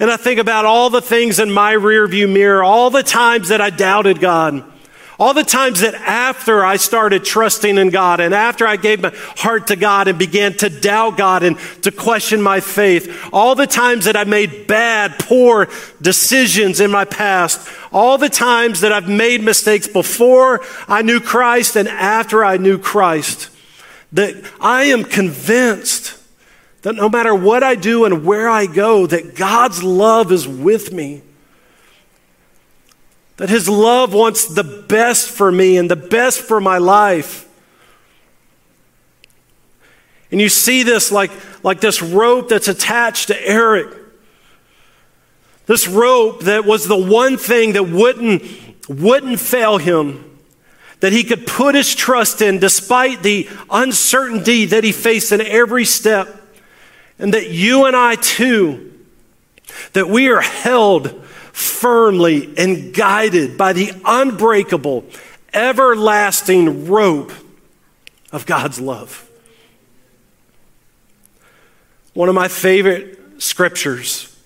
And 0.00 0.10
I 0.10 0.16
think 0.16 0.40
about 0.40 0.64
all 0.64 0.90
the 0.90 1.02
things 1.02 1.38
in 1.38 1.50
my 1.50 1.74
rearview 1.74 2.32
mirror, 2.32 2.64
all 2.64 2.90
the 2.90 3.02
times 3.02 3.48
that 3.48 3.60
I 3.60 3.70
doubted 3.70 4.20
God, 4.20 4.64
all 5.18 5.32
the 5.32 5.44
times 5.44 5.80
that 5.80 5.94
after 5.94 6.64
I 6.64 6.76
started 6.76 7.24
trusting 7.24 7.78
in 7.78 7.90
God 7.90 8.20
and 8.20 8.34
after 8.34 8.66
I 8.66 8.76
gave 8.76 9.00
my 9.00 9.12
heart 9.14 9.68
to 9.68 9.76
God 9.76 10.08
and 10.08 10.18
began 10.18 10.54
to 10.54 10.68
doubt 10.68 11.16
God 11.16 11.44
and 11.44 11.58
to 11.82 11.92
question 11.92 12.42
my 12.42 12.60
faith, 12.60 13.28
all 13.32 13.54
the 13.54 13.66
times 13.66 14.06
that 14.06 14.16
I 14.16 14.24
made 14.24 14.66
bad, 14.66 15.18
poor 15.18 15.68
decisions 16.02 16.80
in 16.80 16.90
my 16.90 17.04
past, 17.04 17.68
all 17.92 18.18
the 18.18 18.28
times 18.28 18.80
that 18.80 18.92
I've 18.92 19.08
made 19.08 19.42
mistakes 19.42 19.86
before 19.86 20.62
I 20.88 21.02
knew 21.02 21.20
Christ 21.20 21.76
and 21.76 21.88
after 21.88 22.44
I 22.44 22.56
knew 22.56 22.78
Christ, 22.78 23.50
that 24.12 24.34
I 24.60 24.84
am 24.84 25.04
convinced 25.04 26.18
that 26.82 26.96
no 26.96 27.08
matter 27.08 27.34
what 27.34 27.62
I 27.62 27.76
do 27.76 28.04
and 28.04 28.24
where 28.24 28.48
I 28.48 28.66
go, 28.66 29.06
that 29.06 29.36
God's 29.36 29.82
love 29.82 30.32
is 30.32 30.46
with 30.46 30.92
me. 30.92 31.22
That 33.36 33.48
His 33.48 33.68
love 33.68 34.14
wants 34.14 34.46
the 34.46 34.64
best 34.64 35.28
for 35.28 35.50
me 35.50 35.76
and 35.76 35.90
the 35.90 35.96
best 35.96 36.40
for 36.40 36.60
my 36.60 36.78
life. 36.78 37.48
And 40.30 40.40
you 40.40 40.48
see 40.48 40.82
this 40.82 41.12
like, 41.12 41.30
like 41.62 41.80
this 41.80 42.02
rope 42.02 42.48
that's 42.48 42.68
attached 42.68 43.28
to 43.28 43.48
Eric. 43.48 43.96
This 45.66 45.88
rope 45.88 46.42
that 46.42 46.64
was 46.64 46.86
the 46.86 46.96
one 46.96 47.36
thing 47.36 47.72
that 47.72 47.84
wouldn't, 47.84 48.42
wouldn't 48.88 49.40
fail 49.40 49.78
him, 49.78 50.38
that 51.00 51.12
he 51.12 51.24
could 51.24 51.46
put 51.46 51.74
his 51.74 51.94
trust 51.94 52.42
in 52.42 52.58
despite 52.58 53.22
the 53.22 53.48
uncertainty 53.70 54.66
that 54.66 54.84
he 54.84 54.92
faced 54.92 55.32
in 55.32 55.40
every 55.40 55.84
step. 55.84 56.42
And 57.18 57.32
that 57.32 57.50
you 57.50 57.86
and 57.86 57.94
I 57.94 58.16
too, 58.16 58.92
that 59.92 60.08
we 60.08 60.28
are 60.28 60.40
held 60.40 61.23
firmly 61.54 62.52
and 62.58 62.92
guided 62.92 63.56
by 63.56 63.72
the 63.72 63.92
unbreakable, 64.04 65.04
everlasting 65.52 66.88
rope 66.88 67.32
of 68.32 68.44
God's 68.44 68.80
love. 68.80 69.30
One 72.12 72.28
of 72.28 72.34
my 72.34 72.48
favorite 72.48 73.40
scriptures 73.40 74.36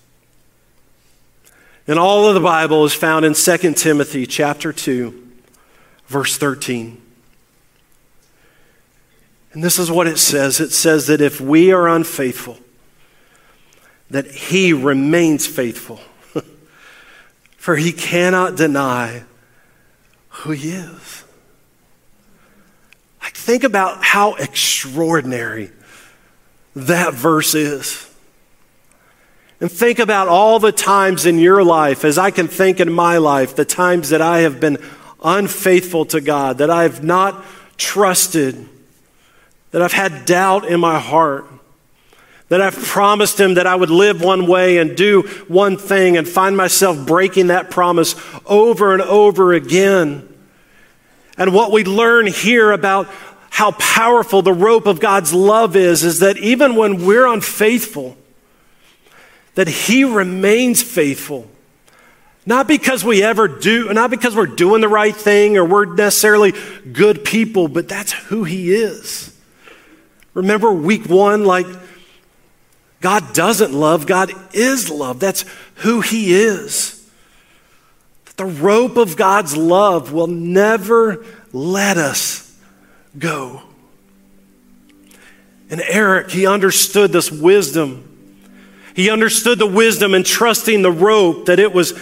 in 1.87 1.97
all 1.97 2.27
of 2.27 2.35
the 2.35 2.39
Bible 2.39 2.85
is 2.85 2.93
found 2.93 3.25
in 3.25 3.33
2 3.33 3.73
Timothy 3.73 4.27
chapter 4.27 4.71
2, 4.71 5.31
verse 6.05 6.37
13. 6.37 7.01
And 9.53 9.63
this 9.63 9.79
is 9.79 9.89
what 9.89 10.05
it 10.05 10.19
says 10.19 10.59
it 10.59 10.71
says 10.71 11.07
that 11.07 11.21
if 11.21 11.41
we 11.41 11.71
are 11.71 11.87
unfaithful, 11.87 12.59
that 14.11 14.29
he 14.29 14.73
remains 14.73 15.47
faithful, 15.47 15.99
for 17.59 17.75
he 17.75 17.91
cannot 17.91 18.55
deny 18.55 19.23
who 20.29 20.51
he 20.51 20.71
is. 20.71 21.23
Like, 23.21 23.35
think 23.35 23.65
about 23.65 24.01
how 24.01 24.35
extraordinary 24.35 25.69
that 26.75 27.13
verse 27.13 27.53
is. 27.53 28.09
And 29.59 29.69
think 29.69 29.99
about 29.99 30.29
all 30.29 30.59
the 30.59 30.71
times 30.71 31.25
in 31.25 31.37
your 31.37 31.61
life, 31.61 32.05
as 32.05 32.17
I 32.17 32.31
can 32.31 32.47
think 32.47 32.79
in 32.79 32.91
my 32.91 33.17
life, 33.17 33.57
the 33.57 33.65
times 33.65 34.09
that 34.09 34.21
I 34.21 34.39
have 34.39 34.61
been 34.61 34.77
unfaithful 35.21 36.05
to 36.05 36.21
God, 36.21 36.59
that 36.59 36.69
I 36.69 36.83
have 36.83 37.03
not 37.03 37.43
trusted 37.75 38.69
that 39.71 39.81
I've 39.81 39.91
had 39.91 40.25
doubt 40.25 40.65
in 40.65 40.79
my 40.79 40.97
heart, 40.97 41.45
that 42.49 42.61
I've 42.61 42.75
promised 42.75 43.39
Him 43.39 43.53
that 43.53 43.67
I 43.67 43.75
would 43.75 43.91
live 43.91 44.21
one 44.21 44.47
way 44.47 44.79
and 44.79 44.97
do 44.97 45.21
one 45.47 45.77
thing 45.77 46.17
and 46.17 46.27
find 46.27 46.57
myself 46.57 47.05
breaking 47.05 47.47
that 47.47 47.69
promise 47.69 48.15
over 48.45 48.93
and 48.93 49.01
over 49.01 49.53
again. 49.53 50.25
And 51.37 51.53
what 51.53 51.71
we 51.71 51.83
learn 51.85 52.27
here 52.27 52.71
about 52.71 53.07
how 53.51 53.71
powerful 53.71 54.41
the 54.41 54.53
rope 54.53 54.87
of 54.87 54.99
God's 54.99 55.33
love 55.33 55.75
is, 55.75 56.03
is 56.03 56.19
that 56.19 56.37
even 56.37 56.75
when 56.75 57.05
we're 57.05 57.27
unfaithful, 57.27 58.17
that 59.55 59.67
He 59.67 60.03
remains 60.03 60.81
faithful. 60.81 61.49
Not 62.45 62.67
because 62.67 63.03
we 63.03 63.21
ever 63.21 63.47
do, 63.47 63.93
not 63.93 64.09
because 64.09 64.35
we're 64.35 64.47
doing 64.47 64.81
the 64.81 64.87
right 64.87 65.15
thing 65.15 65.55
or 65.55 65.65
we're 65.65 65.85
necessarily 65.85 66.53
good 66.91 67.23
people, 67.23 67.67
but 67.67 67.87
that's 67.87 68.11
who 68.11 68.43
He 68.43 68.73
is. 68.73 69.37
Remember 70.33 70.71
week 70.71 71.05
one, 71.07 71.45
like 71.45 71.67
God 73.01 73.33
doesn't 73.33 73.73
love, 73.73 74.05
God 74.05 74.31
is 74.53 74.89
love. 74.89 75.19
That's 75.19 75.45
who 75.75 76.01
He 76.01 76.33
is. 76.33 76.99
The 78.39 78.45
rope 78.45 78.95
of 78.95 79.17
God's 79.17 79.57
love 79.57 80.13
will 80.13 80.27
never 80.27 81.25
let 81.51 81.97
us 81.97 82.57
go. 83.17 83.61
And 85.69 85.81
Eric, 85.81 86.31
he 86.31 86.47
understood 86.47 87.11
this 87.11 87.29
wisdom. 87.29 88.05
He 88.95 89.09
understood 89.09 89.59
the 89.59 89.67
wisdom 89.67 90.13
in 90.13 90.23
trusting 90.23 90.83
the 90.83 90.91
rope, 90.91 91.47
that 91.47 91.59
it 91.59 91.73
was 91.73 91.99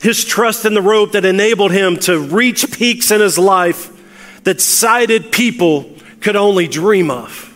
his 0.00 0.24
trust 0.24 0.64
in 0.64 0.74
the 0.74 0.80
rope 0.80 1.10
that 1.12 1.24
enabled 1.24 1.72
him 1.72 1.96
to 1.96 2.20
reach 2.20 2.70
peaks 2.70 3.10
in 3.10 3.20
his 3.20 3.36
life 3.36 4.44
that 4.44 4.60
sighted 4.60 5.32
people 5.32 5.92
could 6.20 6.36
only 6.36 6.68
dream 6.68 7.10
of. 7.10 7.49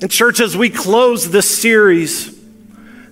And, 0.00 0.10
church, 0.10 0.40
as 0.40 0.56
we 0.56 0.70
close 0.70 1.30
this 1.30 1.48
series, 1.48 2.38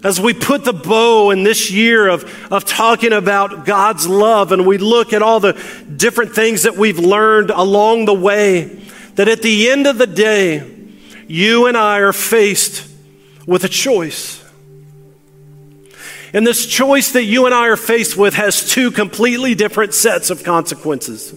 as 0.04 0.20
we 0.20 0.34
put 0.34 0.64
the 0.64 0.72
bow 0.72 1.30
in 1.30 1.42
this 1.42 1.70
year 1.70 2.08
of, 2.08 2.52
of 2.52 2.64
talking 2.64 3.12
about 3.12 3.64
God's 3.64 4.06
love 4.06 4.52
and 4.52 4.64
we 4.64 4.78
look 4.78 5.12
at 5.12 5.20
all 5.20 5.40
the 5.40 5.52
different 5.96 6.32
things 6.32 6.62
that 6.62 6.76
we've 6.76 7.00
learned 7.00 7.50
along 7.50 8.04
the 8.04 8.14
way, 8.14 8.64
that 9.16 9.26
at 9.26 9.42
the 9.42 9.68
end 9.70 9.88
of 9.88 9.98
the 9.98 10.06
day, 10.06 10.70
you 11.26 11.66
and 11.66 11.76
I 11.76 11.98
are 12.00 12.12
faced 12.12 12.88
with 13.46 13.64
a 13.64 13.68
choice. 13.68 14.44
And 16.32 16.46
this 16.46 16.66
choice 16.66 17.12
that 17.12 17.24
you 17.24 17.46
and 17.46 17.54
I 17.54 17.68
are 17.68 17.76
faced 17.76 18.16
with 18.16 18.34
has 18.34 18.70
two 18.70 18.92
completely 18.92 19.54
different 19.56 19.94
sets 19.94 20.30
of 20.30 20.44
consequences. 20.44 21.34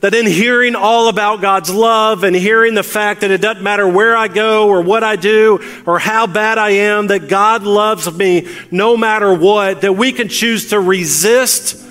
That 0.00 0.14
in 0.14 0.26
hearing 0.26 0.74
all 0.74 1.08
about 1.08 1.42
God's 1.42 1.68
love 1.68 2.24
and 2.24 2.34
hearing 2.34 2.74
the 2.74 2.82
fact 2.82 3.20
that 3.20 3.30
it 3.30 3.42
doesn't 3.42 3.62
matter 3.62 3.86
where 3.86 4.16
I 4.16 4.28
go 4.28 4.68
or 4.68 4.80
what 4.80 5.04
I 5.04 5.16
do 5.16 5.60
or 5.86 5.98
how 5.98 6.26
bad 6.26 6.56
I 6.56 6.70
am, 6.70 7.08
that 7.08 7.28
God 7.28 7.64
loves 7.64 8.10
me 8.10 8.48
no 8.70 8.96
matter 8.96 9.34
what, 9.34 9.82
that 9.82 9.92
we 9.92 10.12
can 10.12 10.28
choose 10.28 10.70
to 10.70 10.80
resist 10.80 11.86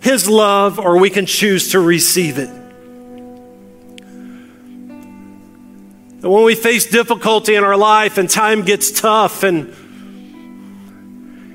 His 0.00 0.26
love 0.26 0.78
or 0.78 0.98
we 0.98 1.10
can 1.10 1.26
choose 1.26 1.72
to 1.72 1.80
receive 1.80 2.38
it. 2.38 2.48
That 6.20 6.28
when 6.28 6.44
we 6.44 6.54
face 6.54 6.86
difficulty 6.86 7.54
in 7.54 7.64
our 7.64 7.76
life 7.76 8.18
and 8.18 8.28
time 8.28 8.62
gets 8.62 8.90
tough 8.90 9.42
and 9.42 9.74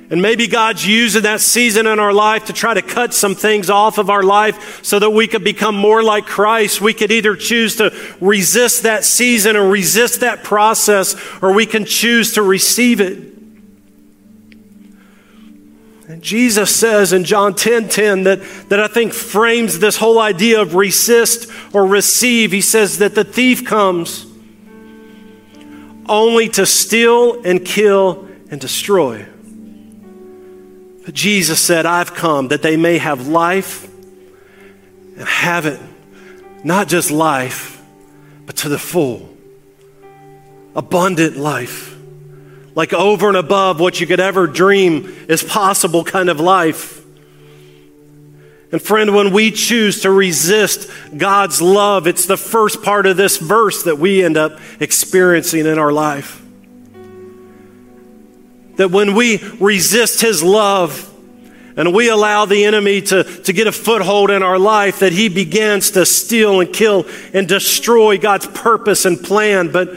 and 0.09 0.21
maybe 0.21 0.47
God's 0.47 0.85
using 0.85 1.23
that 1.23 1.41
season 1.41 1.87
in 1.87 1.99
our 1.99 2.13
life 2.13 2.45
to 2.45 2.53
try 2.53 2.75
to 2.75 2.81
cut 2.83 3.13
some 3.13 3.33
things 3.33 3.71
off 3.71 3.97
of 3.97 4.09
our 4.09 4.21
life 4.21 4.83
so 4.83 4.99
that 4.99 5.09
we 5.09 5.25
could 5.27 5.43
become 5.43 5.75
more 5.75 6.03
like 6.03 6.27
Christ. 6.27 6.79
We 6.79 6.93
could 6.93 7.11
either 7.11 7.35
choose 7.35 7.77
to 7.77 7.91
resist 8.21 8.83
that 8.83 9.03
season 9.03 9.55
and 9.55 9.71
resist 9.71 10.19
that 10.19 10.43
process, 10.43 11.15
or 11.41 11.53
we 11.53 11.65
can 11.65 11.85
choose 11.85 12.33
to 12.33 12.43
receive 12.43 13.01
it. 13.01 13.35
And 16.07 16.21
Jesus 16.21 16.75
says 16.75 17.11
in 17.11 17.23
John 17.23 17.55
10 17.55 17.89
10 17.89 18.23
that, 18.25 18.41
that 18.69 18.79
I 18.79 18.87
think 18.87 19.11
frames 19.11 19.79
this 19.79 19.97
whole 19.97 20.19
idea 20.19 20.61
of 20.61 20.75
resist 20.75 21.51
or 21.73 21.83
receive. 21.83 22.51
He 22.51 22.61
says 22.61 22.99
that 22.99 23.15
the 23.15 23.23
thief 23.23 23.65
comes 23.65 24.27
only 26.07 26.47
to 26.49 26.67
steal 26.67 27.41
and 27.43 27.65
kill 27.65 28.27
and 28.51 28.61
destroy. 28.61 29.25
Jesus 31.13 31.59
said, 31.59 31.85
I've 31.85 32.13
come 32.13 32.47
that 32.49 32.61
they 32.61 32.77
may 32.77 32.97
have 32.97 33.27
life 33.27 33.87
and 35.17 35.27
have 35.27 35.65
it, 35.65 35.79
not 36.63 36.87
just 36.87 37.11
life, 37.11 37.81
but 38.45 38.57
to 38.57 38.69
the 38.69 38.79
full. 38.79 39.29
Abundant 40.75 41.37
life. 41.37 41.95
Like 42.73 42.91
over 42.91 43.27
and 43.29 43.37
above 43.37 43.79
what 43.79 44.01
you 44.01 44.07
could 44.07 44.19
ever 44.19 44.47
dream 44.47 45.05
is 45.29 45.43
possible 45.43 46.03
kind 46.03 46.29
of 46.29 46.39
life. 46.39 47.03
And 48.71 48.81
friend, 48.81 49.15
when 49.15 49.31
we 49.31 49.51
choose 49.51 50.01
to 50.01 50.11
resist 50.11 50.89
God's 51.15 51.61
love, 51.61 52.07
it's 52.07 52.25
the 52.25 52.35
first 52.35 52.83
part 52.83 53.05
of 53.05 53.15
this 53.15 53.37
verse 53.37 53.83
that 53.83 53.97
we 53.97 54.23
end 54.23 54.35
up 54.35 54.59
experiencing 54.81 55.65
in 55.65 55.79
our 55.79 55.93
life. 55.93 56.44
That 58.77 58.91
when 58.91 59.15
we 59.15 59.41
resist 59.59 60.21
His 60.21 60.43
love 60.43 61.11
and 61.77 61.93
we 61.93 62.09
allow 62.09 62.45
the 62.45 62.65
enemy 62.65 63.01
to, 63.01 63.23
to 63.23 63.53
get 63.53 63.67
a 63.67 63.71
foothold 63.71 64.31
in 64.31 64.41
our 64.43 64.57
life, 64.57 64.99
that 64.99 65.11
he 65.11 65.27
begins 65.27 65.91
to 65.91 66.05
steal 66.05 66.61
and 66.61 66.71
kill 66.71 67.05
and 67.33 67.47
destroy 67.47 68.17
God's 68.17 68.47
purpose 68.47 69.05
and 69.05 69.21
plan. 69.21 69.71
But 69.71 69.95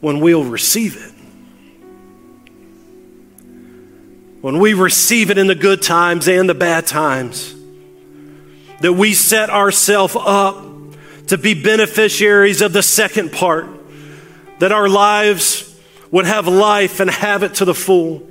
when 0.00 0.20
we'll 0.20 0.44
receive 0.44 0.96
it, 0.96 1.14
when 4.42 4.58
we 4.58 4.74
receive 4.74 5.30
it 5.30 5.38
in 5.38 5.46
the 5.46 5.54
good 5.54 5.82
times 5.82 6.28
and 6.28 6.48
the 6.48 6.54
bad 6.54 6.86
times, 6.86 7.54
that 8.80 8.92
we 8.92 9.14
set 9.14 9.50
ourselves 9.50 10.14
up 10.18 10.64
to 11.28 11.38
be 11.38 11.54
beneficiaries 11.54 12.62
of 12.62 12.72
the 12.72 12.82
second 12.82 13.32
part, 13.32 13.66
that 14.60 14.72
our 14.72 14.88
lives 14.88 15.67
would 16.10 16.26
have 16.26 16.48
life 16.48 17.00
and 17.00 17.10
have 17.10 17.42
it 17.42 17.54
to 17.56 17.64
the 17.64 17.74
full. 17.74 18.22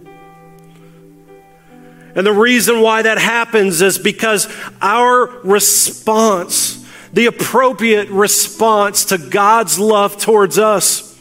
And 2.15 2.25
the 2.25 2.33
reason 2.33 2.81
why 2.81 3.03
that 3.03 3.19
happens 3.19 3.81
is 3.81 3.99
because 3.99 4.51
our 4.81 5.27
response, 5.43 6.83
the 7.13 7.27
appropriate 7.27 8.09
response 8.09 9.05
to 9.05 9.19
God's 9.19 9.77
love 9.77 10.17
towards 10.17 10.57
us, 10.57 11.15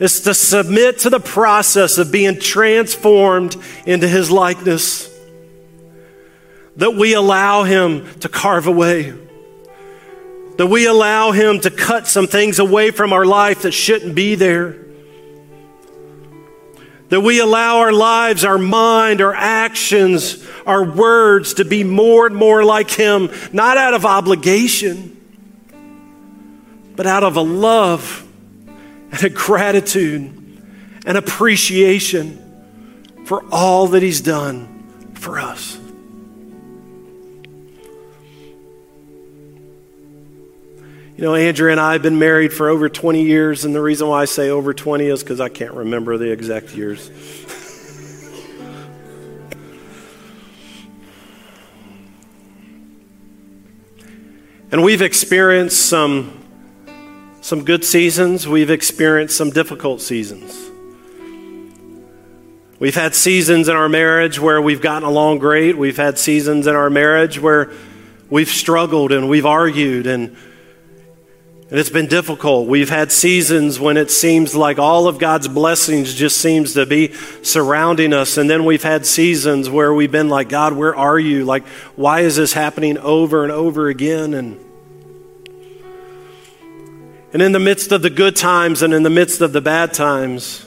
is 0.00 0.22
to 0.22 0.34
submit 0.34 0.98
to 1.00 1.10
the 1.10 1.20
process 1.20 1.98
of 1.98 2.10
being 2.10 2.40
transformed 2.40 3.56
into 3.86 4.08
His 4.08 4.28
likeness. 4.28 5.08
That 6.76 6.96
we 6.96 7.14
allow 7.14 7.62
Him 7.62 8.12
to 8.20 8.28
carve 8.28 8.66
away. 8.66 9.14
That 10.56 10.66
we 10.66 10.86
allow 10.86 11.30
Him 11.30 11.60
to 11.60 11.70
cut 11.70 12.08
some 12.08 12.26
things 12.26 12.58
away 12.58 12.90
from 12.90 13.12
our 13.12 13.24
life 13.24 13.62
that 13.62 13.72
shouldn't 13.72 14.16
be 14.16 14.34
there 14.34 14.89
that 17.10 17.20
we 17.20 17.40
allow 17.40 17.78
our 17.78 17.92
lives, 17.92 18.44
our 18.44 18.58
mind, 18.58 19.20
our 19.20 19.34
actions, 19.34 20.46
our 20.64 20.84
words 20.84 21.54
to 21.54 21.64
be 21.64 21.84
more 21.84 22.26
and 22.26 22.34
more 22.34 22.64
like 22.64 22.90
Him, 22.90 23.30
not 23.52 23.76
out 23.76 23.94
of 23.94 24.06
obligation, 24.06 25.16
but 26.96 27.06
out 27.06 27.24
of 27.24 27.36
a 27.36 27.42
love 27.42 28.26
and 29.12 29.24
a 29.24 29.28
gratitude 29.28 30.62
and 31.04 31.18
appreciation 31.18 32.46
for 33.24 33.44
all 33.52 33.88
that 33.88 34.02
He's 34.02 34.20
done 34.20 35.12
for 35.14 35.38
us. 35.38 35.78
You 41.20 41.26
know, 41.26 41.34
Andrea 41.34 41.72
and 41.72 41.78
I 41.78 41.92
have 41.92 42.00
been 42.00 42.18
married 42.18 42.50
for 42.50 42.70
over 42.70 42.88
20 42.88 43.22
years, 43.22 43.66
and 43.66 43.74
the 43.74 43.82
reason 43.82 44.08
why 44.08 44.22
I 44.22 44.24
say 44.24 44.48
over 44.48 44.72
20 44.72 45.04
is 45.04 45.22
because 45.22 45.38
I 45.38 45.50
can't 45.50 45.74
remember 45.74 46.16
the 46.16 46.32
exact 46.32 46.74
years. 46.74 47.10
and 54.72 54.82
we've 54.82 55.02
experienced 55.02 55.90
some, 55.90 56.42
some 57.42 57.66
good 57.66 57.84
seasons, 57.84 58.48
we've 58.48 58.70
experienced 58.70 59.36
some 59.36 59.50
difficult 59.50 60.00
seasons. 60.00 60.70
We've 62.78 62.94
had 62.94 63.14
seasons 63.14 63.68
in 63.68 63.76
our 63.76 63.90
marriage 63.90 64.40
where 64.40 64.62
we've 64.62 64.80
gotten 64.80 65.06
along 65.06 65.40
great. 65.40 65.76
We've 65.76 65.98
had 65.98 66.18
seasons 66.18 66.66
in 66.66 66.74
our 66.74 66.88
marriage 66.88 67.38
where 67.38 67.70
we've 68.30 68.48
struggled 68.48 69.12
and 69.12 69.28
we've 69.28 69.44
argued 69.44 70.06
and 70.06 70.34
and 71.70 71.78
it's 71.78 71.90
been 71.90 72.08
difficult. 72.08 72.66
We've 72.66 72.90
had 72.90 73.12
seasons 73.12 73.78
when 73.78 73.96
it 73.96 74.10
seems 74.10 74.56
like 74.56 74.80
all 74.80 75.06
of 75.06 75.20
God's 75.20 75.46
blessings 75.46 76.14
just 76.14 76.38
seems 76.38 76.74
to 76.74 76.84
be 76.84 77.12
surrounding 77.42 78.12
us. 78.12 78.36
And 78.38 78.50
then 78.50 78.64
we've 78.64 78.82
had 78.82 79.06
seasons 79.06 79.70
where 79.70 79.94
we've 79.94 80.10
been 80.10 80.28
like, 80.28 80.48
God, 80.48 80.72
where 80.72 80.96
are 80.96 81.18
you? 81.18 81.44
Like, 81.44 81.64
why 81.94 82.20
is 82.20 82.34
this 82.34 82.52
happening 82.52 82.98
over 82.98 83.44
and 83.44 83.52
over 83.52 83.88
again? 83.88 84.34
And 84.34 84.58
and 87.32 87.40
in 87.40 87.52
the 87.52 87.60
midst 87.60 87.92
of 87.92 88.02
the 88.02 88.10
good 88.10 88.34
times 88.34 88.82
and 88.82 88.92
in 88.92 89.04
the 89.04 89.10
midst 89.10 89.40
of 89.40 89.52
the 89.52 89.60
bad 89.60 89.94
times, 89.94 90.66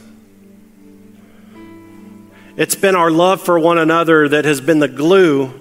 it's 2.55 2.75
been 2.75 2.95
our 2.95 3.11
love 3.11 3.41
for 3.41 3.59
one 3.59 3.77
another 3.77 4.29
that 4.29 4.45
has 4.45 4.61
been 4.61 4.79
the 4.79 4.87
glue 4.87 5.51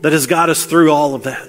that 0.00 0.12
has 0.12 0.26
got 0.26 0.48
us 0.48 0.64
through 0.64 0.90
all 0.90 1.14
of 1.14 1.24
that. 1.24 1.46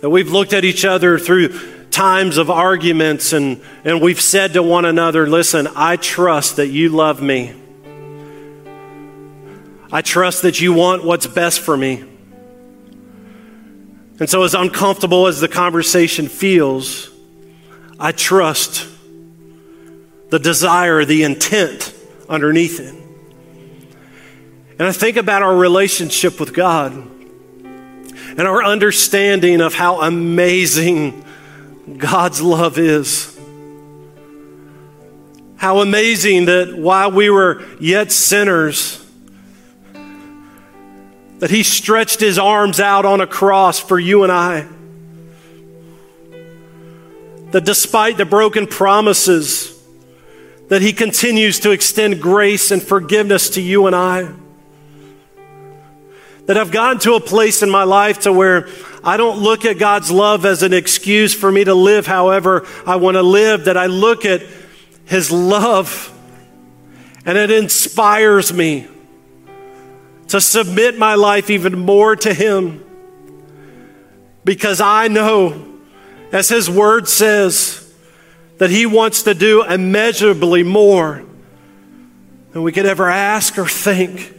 That 0.00 0.10
we've 0.10 0.30
looked 0.30 0.52
at 0.52 0.64
each 0.64 0.84
other 0.84 1.18
through 1.18 1.88
times 1.90 2.36
of 2.36 2.50
arguments 2.50 3.32
and, 3.32 3.60
and 3.84 4.00
we've 4.00 4.20
said 4.20 4.52
to 4.52 4.62
one 4.62 4.84
another, 4.84 5.26
listen, 5.26 5.66
I 5.74 5.96
trust 5.96 6.56
that 6.56 6.68
you 6.68 6.90
love 6.90 7.20
me. 7.20 7.54
I 9.90 10.02
trust 10.02 10.42
that 10.42 10.60
you 10.60 10.72
want 10.72 11.04
what's 11.04 11.26
best 11.26 11.60
for 11.60 11.76
me. 11.76 12.04
And 14.20 14.28
so, 14.28 14.42
as 14.42 14.54
uncomfortable 14.54 15.28
as 15.28 15.40
the 15.40 15.48
conversation 15.48 16.28
feels, 16.28 17.10
I 17.98 18.12
trust 18.12 18.86
the 20.30 20.38
desire, 20.38 21.04
the 21.04 21.22
intent 21.22 21.94
underneath 22.28 22.80
it. 22.80 22.94
And 24.78 24.86
I 24.86 24.92
think 24.92 25.16
about 25.16 25.42
our 25.42 25.56
relationship 25.56 26.38
with 26.38 26.52
God 26.52 27.17
and 28.38 28.48
our 28.48 28.64
understanding 28.64 29.60
of 29.60 29.74
how 29.74 30.00
amazing 30.00 31.24
God's 31.98 32.40
love 32.40 32.78
is. 32.78 33.38
How 35.56 35.80
amazing 35.80 36.46
that 36.46 36.78
while 36.78 37.10
we 37.10 37.28
were 37.28 37.64
yet 37.80 38.12
sinners, 38.12 39.04
that 41.40 41.50
he 41.50 41.62
stretched 41.62 42.20
his 42.20 42.38
arms 42.38 42.80
out 42.80 43.04
on 43.04 43.20
a 43.20 43.26
cross 43.26 43.78
for 43.78 43.98
you 43.98 44.22
and 44.22 44.32
I. 44.32 44.66
that 47.50 47.64
despite 47.64 48.18
the 48.18 48.26
broken 48.26 48.66
promises, 48.66 49.74
that 50.68 50.82
He 50.82 50.92
continues 50.92 51.58
to 51.60 51.70
extend 51.70 52.20
grace 52.20 52.70
and 52.70 52.82
forgiveness 52.82 53.50
to 53.50 53.62
you 53.62 53.86
and 53.86 53.96
I. 53.96 54.28
That 56.48 56.56
I've 56.56 56.70
gotten 56.70 56.98
to 57.00 57.14
a 57.14 57.20
place 57.20 57.62
in 57.62 57.68
my 57.68 57.84
life 57.84 58.20
to 58.20 58.32
where 58.32 58.68
I 59.04 59.18
don't 59.18 59.40
look 59.40 59.66
at 59.66 59.78
God's 59.78 60.10
love 60.10 60.46
as 60.46 60.62
an 60.62 60.72
excuse 60.72 61.34
for 61.34 61.52
me 61.52 61.62
to 61.64 61.74
live 61.74 62.06
however 62.06 62.66
I 62.86 62.96
want 62.96 63.16
to 63.16 63.22
live, 63.22 63.66
that 63.66 63.76
I 63.76 63.84
look 63.84 64.24
at 64.24 64.42
His 65.04 65.30
love 65.30 66.14
and 67.26 67.36
it 67.36 67.50
inspires 67.50 68.50
me 68.54 68.86
to 70.28 70.40
submit 70.40 70.98
my 70.98 71.14
life 71.16 71.50
even 71.50 71.78
more 71.78 72.16
to 72.16 72.32
Him 72.32 72.82
because 74.42 74.80
I 74.80 75.08
know, 75.08 75.78
as 76.32 76.48
His 76.48 76.70
Word 76.70 77.08
says, 77.08 77.94
that 78.56 78.70
He 78.70 78.86
wants 78.86 79.24
to 79.24 79.34
do 79.34 79.62
immeasurably 79.62 80.62
more 80.62 81.22
than 82.52 82.62
we 82.62 82.72
could 82.72 82.86
ever 82.86 83.10
ask 83.10 83.58
or 83.58 83.68
think. 83.68 84.37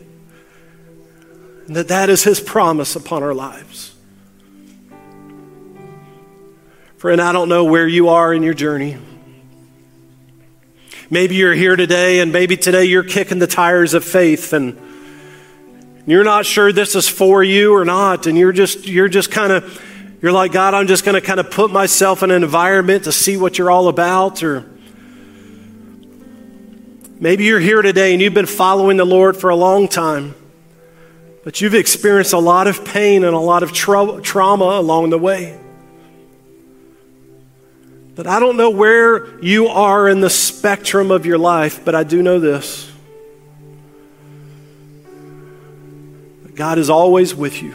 And 1.70 1.76
that 1.76 1.90
that 1.90 2.10
is 2.10 2.24
His 2.24 2.40
promise 2.40 2.96
upon 2.96 3.22
our 3.22 3.36
lives. 3.36 3.94
Friend, 6.98 7.22
I 7.22 7.32
don't 7.32 7.48
know 7.48 7.66
where 7.66 7.88
you 7.88 8.10
are 8.10 8.34
in 8.34 8.42
your 8.42 8.56
journey. 8.56 8.98
Maybe 11.12 11.36
you're 11.36 11.54
here 11.54 11.76
today, 11.76 12.22
and 12.22 12.32
maybe 12.32 12.58
today 12.58 12.86
you're 12.86 13.04
kicking 13.04 13.38
the 13.38 13.46
tires 13.46 13.94
of 13.94 14.04
faith, 14.04 14.52
and 14.52 14.82
you're 16.08 16.24
not 16.24 16.48
sure 16.48 16.72
this 16.72 16.96
is 16.96 17.08
for 17.08 17.44
you 17.44 17.76
or 17.76 17.86
not, 17.86 18.26
and 18.26 18.36
you're 18.36 18.52
just 18.52 18.88
you're 18.88 19.08
just 19.08 19.30
kind 19.30 19.54
of 19.54 19.80
you're 20.24 20.32
like, 20.32 20.52
God, 20.52 20.74
I'm 20.74 20.88
just 20.88 21.06
going 21.06 21.14
to 21.14 21.22
kind 21.22 21.40
of 21.40 21.52
put 21.52 21.70
myself 21.70 22.24
in 22.24 22.32
an 22.32 22.42
environment 22.42 23.04
to 23.04 23.12
see 23.12 23.38
what 23.38 23.60
you're 23.60 23.70
all 23.70 23.90
about. 23.90 24.42
Or 24.42 24.66
maybe 27.20 27.44
you're 27.44 27.60
here 27.60 27.84
today 27.84 28.14
and 28.14 28.24
you've 28.24 28.34
been 28.34 28.48
following 28.48 28.98
the 28.98 29.06
Lord 29.06 29.38
for 29.38 29.52
a 29.52 29.56
long 29.56 29.88
time, 29.88 30.34
but 31.50 31.62
you've 31.62 31.74
experienced 31.74 32.34
a 32.34 32.38
lot 32.38 32.68
of 32.68 32.86
pain 32.86 33.24
and 33.24 33.36
a 33.36 33.40
lot 33.40 33.64
of 33.64 33.74
tra- 33.74 34.22
trauma 34.22 34.66
along 34.66 35.10
the 35.10 35.18
way. 35.18 35.60
But 38.14 38.28
I 38.28 38.40
don't 38.40 38.56
know 38.56 38.70
where 38.70 39.44
you 39.44 39.66
are 39.66 40.08
in 40.08 40.22
the 40.22 40.30
spectrum 40.30 41.10
of 41.10 41.26
your 41.26 41.40
life, 41.40 41.84
but 41.84 41.96
I 41.96 42.04
do 42.04 42.22
know 42.22 42.40
this 42.40 42.92
God 46.54 46.78
is 46.78 46.92
always 46.92 47.34
with 47.34 47.64
you. 47.64 47.74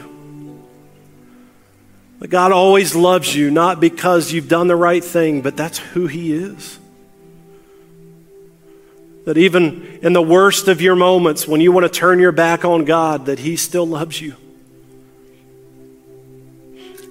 God 2.29 2.53
always 2.53 2.95
loves 2.95 3.35
you, 3.35 3.51
not 3.51 3.81
because 3.81 4.31
you've 4.31 4.47
done 4.47 4.67
the 4.67 4.77
right 4.77 5.03
thing, 5.03 5.41
but 5.41 5.57
that's 5.57 5.79
who 5.79 6.07
He 6.07 6.31
is. 6.31 6.79
That 9.25 9.37
even 9.37 9.99
in 10.01 10.13
the 10.13 10.21
worst 10.21 10.67
of 10.67 10.81
your 10.81 10.95
moments, 10.95 11.47
when 11.47 11.61
you 11.61 11.71
want 11.71 11.91
to 11.91 11.99
turn 11.99 12.19
your 12.19 12.31
back 12.31 12.63
on 12.63 12.85
God, 12.85 13.25
that 13.25 13.39
He 13.39 13.55
still 13.55 13.85
loves 13.85 14.21
you. 14.21 14.35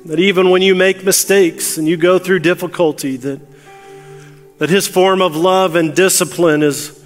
That 0.07 0.21
even 0.21 0.51
when 0.51 0.63
you 0.63 0.75
make 0.75 1.05
mistakes 1.05 1.79
and 1.79 1.89
you 1.89 1.97
go 1.97 2.19
through 2.19 2.41
difficulty, 2.41 3.17
that, 3.17 3.41
that 4.59 4.71
His 4.71 4.87
form 4.87 5.21
of 5.21 5.35
love 5.35 5.77
and 5.77 5.95
discipline 5.95 6.63
is, 6.63 7.03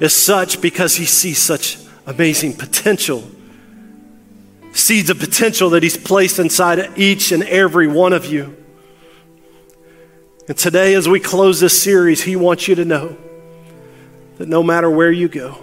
is 0.00 0.12
such 0.12 0.60
because 0.60 0.96
He 0.96 1.04
sees 1.04 1.38
such 1.38 1.78
amazing 2.06 2.54
potential 2.54 3.28
seeds 4.76 5.10
of 5.10 5.18
potential 5.18 5.70
that 5.70 5.82
He's 5.82 5.96
placed 5.96 6.38
inside 6.38 6.98
each 6.98 7.32
and 7.32 7.42
every 7.44 7.88
one 7.88 8.12
of 8.12 8.26
you. 8.26 8.56
And 10.48 10.56
today, 10.56 10.94
as 10.94 11.08
we 11.08 11.18
close 11.18 11.60
this 11.60 11.80
series, 11.82 12.22
He 12.22 12.36
wants 12.36 12.68
you 12.68 12.74
to 12.76 12.84
know 12.84 13.16
that 14.36 14.48
no 14.48 14.62
matter 14.62 14.90
where 14.90 15.10
you 15.10 15.28
go, 15.28 15.58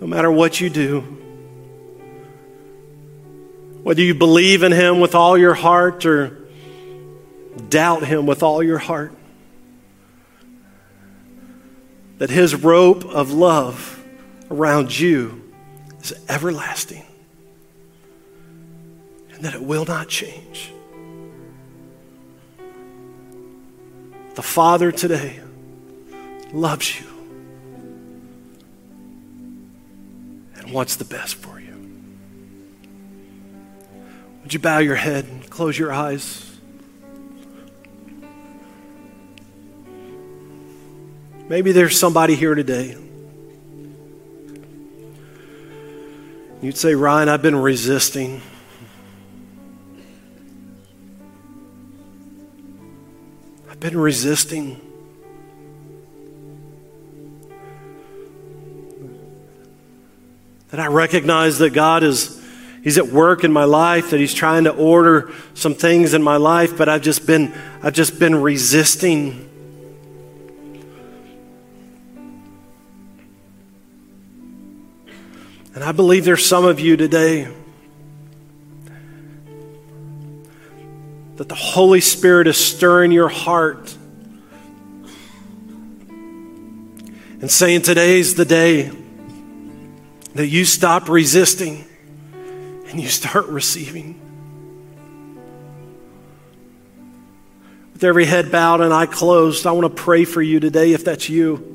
no 0.00 0.06
matter 0.06 0.30
what 0.30 0.60
you 0.60 0.70
do, 0.70 1.00
whether 3.82 4.02
you 4.02 4.14
believe 4.14 4.62
in 4.62 4.72
Him 4.72 5.00
with 5.00 5.14
all 5.14 5.36
your 5.36 5.54
heart 5.54 6.04
or 6.04 6.38
doubt 7.68 8.04
Him 8.04 8.26
with 8.26 8.42
all 8.42 8.62
your 8.62 8.78
heart, 8.78 9.12
that 12.18 12.30
His 12.30 12.54
rope 12.54 13.04
of 13.04 13.32
love 13.32 14.02
around 14.50 14.98
you 14.98 15.42
is 16.00 16.14
everlasting 16.28 17.04
and 19.32 19.44
that 19.44 19.54
it 19.54 19.62
will 19.62 19.86
not 19.86 20.08
change. 20.08 20.70
The 24.34 24.42
Father 24.42 24.92
today 24.92 25.40
loves 26.52 27.00
you 27.00 27.06
and 30.56 30.72
wants 30.72 30.96
the 30.96 31.04
best 31.04 31.34
for 31.36 31.60
you. 31.60 31.74
Would 34.42 34.52
you 34.52 34.60
bow 34.60 34.78
your 34.78 34.96
head 34.96 35.24
and 35.24 35.48
close 35.48 35.78
your 35.78 35.92
eyes? 35.92 36.46
Maybe 41.48 41.72
there's 41.72 41.98
somebody 41.98 42.36
here 42.36 42.54
today 42.54 42.96
You'd 46.62 46.76
say, 46.76 46.94
Ryan, 46.94 47.30
I've 47.30 47.40
been 47.40 47.56
resisting. 47.56 48.42
I've 53.70 53.80
been 53.80 53.96
resisting. 53.96 54.78
That 60.70 60.80
I 60.80 60.86
recognize 60.86 61.58
that 61.58 61.70
God 61.70 62.02
is 62.02 62.40
He's 62.82 62.96
at 62.96 63.08
work 63.08 63.44
in 63.44 63.52
my 63.52 63.64
life, 63.64 64.10
that 64.10 64.20
He's 64.20 64.32
trying 64.32 64.64
to 64.64 64.70
order 64.70 65.32
some 65.52 65.74
things 65.74 66.14
in 66.14 66.22
my 66.22 66.36
life, 66.36 66.78
but 66.78 66.88
I've 66.88 67.02
just 67.02 67.26
been 67.26 67.52
I've 67.82 67.92
just 67.92 68.18
been 68.18 68.40
resisting. 68.40 69.46
And 75.74 75.84
I 75.84 75.92
believe 75.92 76.24
there's 76.24 76.44
some 76.44 76.64
of 76.64 76.80
you 76.80 76.96
today 76.96 77.48
that 81.36 81.48
the 81.48 81.54
Holy 81.54 82.00
Spirit 82.02 82.46
is 82.46 82.58
stirring 82.58 83.12
your 83.12 83.28
heart 83.28 83.96
and 87.40 87.50
saying, 87.50 87.82
Today's 87.82 88.34
the 88.34 88.44
day 88.44 88.90
that 90.34 90.46
you 90.46 90.64
stop 90.64 91.08
resisting 91.08 91.84
and 92.88 93.00
you 93.00 93.08
start 93.08 93.46
receiving. 93.48 94.20
With 97.92 98.04
every 98.04 98.24
head 98.24 98.50
bowed 98.50 98.80
and 98.80 98.94
eye 98.94 99.06
closed, 99.06 99.66
I 99.66 99.72
want 99.72 99.94
to 99.94 100.02
pray 100.02 100.24
for 100.24 100.40
you 100.40 100.60
today 100.60 100.92
if 100.92 101.04
that's 101.04 101.28
you. 101.28 101.66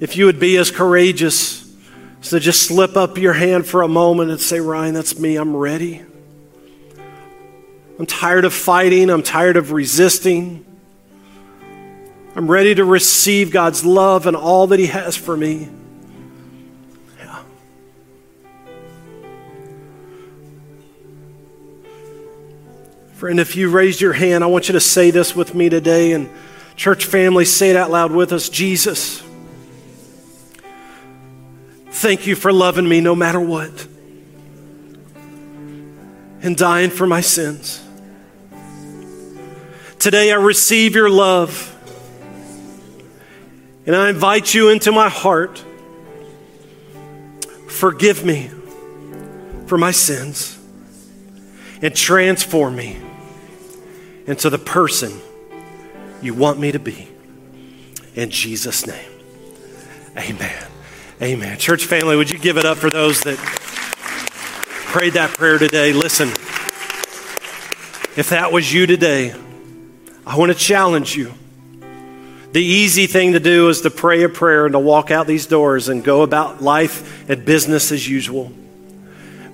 If 0.00 0.16
you 0.16 0.26
would 0.26 0.38
be 0.38 0.56
as 0.58 0.70
courageous 0.70 1.62
to 2.22 2.40
just 2.40 2.62
slip 2.64 2.96
up 2.96 3.16
your 3.16 3.32
hand 3.32 3.66
for 3.66 3.82
a 3.82 3.88
moment 3.88 4.30
and 4.30 4.40
say, 4.40 4.60
Ryan, 4.60 4.94
that's 4.94 5.18
me. 5.18 5.36
I'm 5.36 5.56
ready. 5.56 6.02
I'm 7.98 8.04
tired 8.04 8.44
of 8.44 8.52
fighting. 8.52 9.08
I'm 9.08 9.22
tired 9.22 9.56
of 9.56 9.72
resisting. 9.72 10.64
I'm 12.34 12.50
ready 12.50 12.74
to 12.74 12.84
receive 12.84 13.50
God's 13.50 13.84
love 13.86 14.26
and 14.26 14.36
all 14.36 14.66
that 14.66 14.78
He 14.78 14.86
has 14.86 15.16
for 15.16 15.34
me. 15.34 15.68
Friend, 23.16 23.40
if 23.40 23.56
you 23.56 23.70
raised 23.70 24.02
your 24.02 24.12
hand, 24.12 24.44
I 24.44 24.46
want 24.46 24.68
you 24.68 24.74
to 24.74 24.80
say 24.80 25.10
this 25.10 25.34
with 25.34 25.54
me 25.54 25.70
today. 25.70 26.12
And 26.12 26.28
church 26.76 27.06
family, 27.06 27.46
say 27.46 27.70
it 27.70 27.76
out 27.76 27.90
loud 27.90 28.12
with 28.12 28.30
us 28.30 28.50
Jesus. 28.50 29.22
Thank 31.88 32.26
you 32.26 32.36
for 32.36 32.52
loving 32.52 32.86
me 32.86 33.00
no 33.00 33.14
matter 33.14 33.40
what 33.40 33.88
and 36.42 36.58
dying 36.58 36.90
for 36.90 37.06
my 37.06 37.22
sins. 37.22 37.82
Today 39.98 40.30
I 40.30 40.34
receive 40.34 40.94
your 40.94 41.08
love 41.08 41.74
and 43.86 43.96
I 43.96 44.10
invite 44.10 44.52
you 44.52 44.68
into 44.68 44.92
my 44.92 45.08
heart. 45.08 45.64
Forgive 47.66 48.26
me 48.26 48.50
for 49.64 49.78
my 49.78 49.90
sins 49.90 50.58
and 51.80 51.96
transform 51.96 52.76
me 52.76 53.05
into 54.26 54.50
the 54.50 54.58
person 54.58 55.20
you 56.22 56.34
want 56.34 56.58
me 56.58 56.72
to 56.72 56.78
be. 56.78 57.08
In 58.14 58.30
Jesus' 58.30 58.86
name, 58.86 59.10
amen. 60.16 60.66
Amen. 61.22 61.58
Church 61.58 61.84
family, 61.84 62.16
would 62.16 62.30
you 62.30 62.38
give 62.38 62.56
it 62.58 62.64
up 62.64 62.78
for 62.78 62.90
those 62.90 63.20
that 63.22 63.36
prayed 63.36 65.14
that 65.14 65.30
prayer 65.30 65.58
today? 65.58 65.92
Listen, 65.92 66.28
If 68.16 68.30
that 68.30 68.50
was 68.50 68.72
you 68.72 68.86
today, 68.86 69.34
I 70.26 70.38
want 70.38 70.50
to 70.50 70.56
challenge 70.56 71.14
you. 71.14 71.34
The 72.52 72.64
easy 72.64 73.06
thing 73.06 73.34
to 73.34 73.40
do 73.40 73.68
is 73.68 73.82
to 73.82 73.90
pray 73.90 74.22
a 74.22 74.30
prayer 74.30 74.64
and 74.64 74.72
to 74.72 74.78
walk 74.78 75.10
out 75.10 75.26
these 75.26 75.44
doors 75.44 75.90
and 75.90 76.02
go 76.02 76.22
about 76.22 76.62
life 76.62 77.28
and 77.28 77.44
business 77.44 77.92
as 77.92 78.08
usual. 78.08 78.50